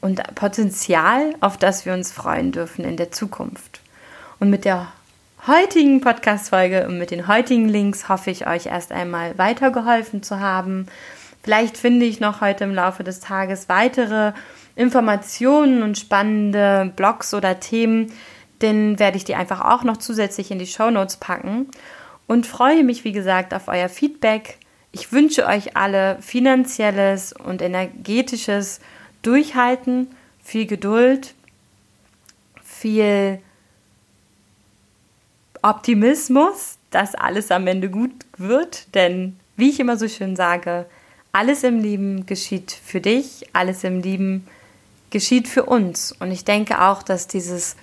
und 0.01 0.21
Potenzial, 0.35 1.33
auf 1.39 1.55
das 1.55 1.85
wir 1.85 1.93
uns 1.93 2.11
freuen 2.11 2.51
dürfen 2.51 2.83
in 2.83 2.97
der 2.97 3.09
Zukunft. 3.09 3.79
Und 4.41 4.49
mit 4.49 4.65
der 4.65 4.87
heutigen 5.47 6.01
Podcast-Folge 6.01 6.85
und 6.85 6.97
mit 6.97 7.11
den 7.11 7.29
heutigen 7.29 7.69
Links 7.69 8.09
hoffe 8.09 8.29
ich 8.29 8.45
euch 8.45 8.65
erst 8.65 8.91
einmal 8.91 9.37
weitergeholfen 9.37 10.21
zu 10.21 10.41
haben. 10.41 10.87
Vielleicht 11.43 11.77
finde 11.77 12.05
ich 12.05 12.19
noch 12.19 12.41
heute 12.41 12.65
im 12.65 12.75
Laufe 12.75 13.05
des 13.05 13.21
Tages 13.21 13.69
weitere 13.69 14.33
Informationen 14.75 15.81
und 15.81 15.97
spannende 15.97 16.91
Blogs 16.97 17.33
oder 17.33 17.61
Themen, 17.61 18.11
Den 18.61 18.99
werde 18.99 19.17
ich 19.17 19.23
dir 19.23 19.37
einfach 19.37 19.61
auch 19.61 19.83
noch 19.83 19.97
zusätzlich 19.97 20.51
in 20.51 20.59
die 20.59 20.67
Show 20.67 20.89
Notes 20.89 21.17
packen 21.17 21.67
und 22.27 22.45
freue 22.45 22.83
mich, 22.83 23.03
wie 23.03 23.11
gesagt, 23.11 23.53
auf 23.53 23.67
euer 23.67 23.89
Feedback. 23.89 24.57
Ich 24.91 25.11
wünsche 25.11 25.45
euch 25.45 25.77
alle 25.77 26.17
finanzielles 26.21 27.33
und 27.33 27.61
energetisches 27.61 28.79
Durchhalten, 29.21 30.07
viel 30.43 30.65
Geduld, 30.65 31.33
viel 32.63 33.39
Optimismus, 35.61 36.77
dass 36.91 37.15
alles 37.15 37.51
am 37.51 37.67
Ende 37.67 37.89
gut 37.89 38.11
wird, 38.37 38.93
denn 38.95 39.37
wie 39.55 39.69
ich 39.69 39.79
immer 39.79 39.97
so 39.97 40.07
schön 40.07 40.35
sage, 40.35 40.85
alles 41.31 41.63
im 41.63 41.79
Leben 41.79 42.25
geschieht 42.25 42.71
für 42.71 43.01
dich, 43.01 43.47
alles 43.53 43.83
im 43.83 44.01
Leben 44.01 44.47
geschieht 45.09 45.47
für 45.47 45.65
uns. 45.65 46.15
Und 46.19 46.31
ich 46.31 46.45
denke 46.45 46.81
auch, 46.81 47.03
dass 47.03 47.27
dieses 47.27 47.75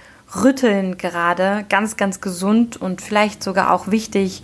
Rütteln 0.43 0.99
gerade 0.99 1.65
ganz, 1.69 1.97
ganz 1.97 2.21
gesund 2.21 2.77
und 2.77 3.01
vielleicht 3.01 3.43
sogar 3.43 3.73
auch 3.73 3.89
wichtig 3.89 4.43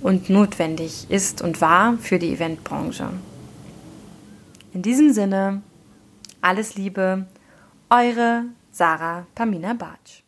und 0.00 0.30
notwendig 0.30 1.06
ist 1.10 1.42
und 1.42 1.60
war 1.60 1.98
für 1.98 2.18
die 2.18 2.32
Eventbranche. 2.34 3.08
In 4.72 4.82
diesem 4.82 5.12
Sinne, 5.12 5.62
alles 6.40 6.76
Liebe, 6.76 7.26
eure 7.90 8.44
Sarah 8.70 9.26
Pamina 9.34 9.74
Bartsch. 9.74 10.21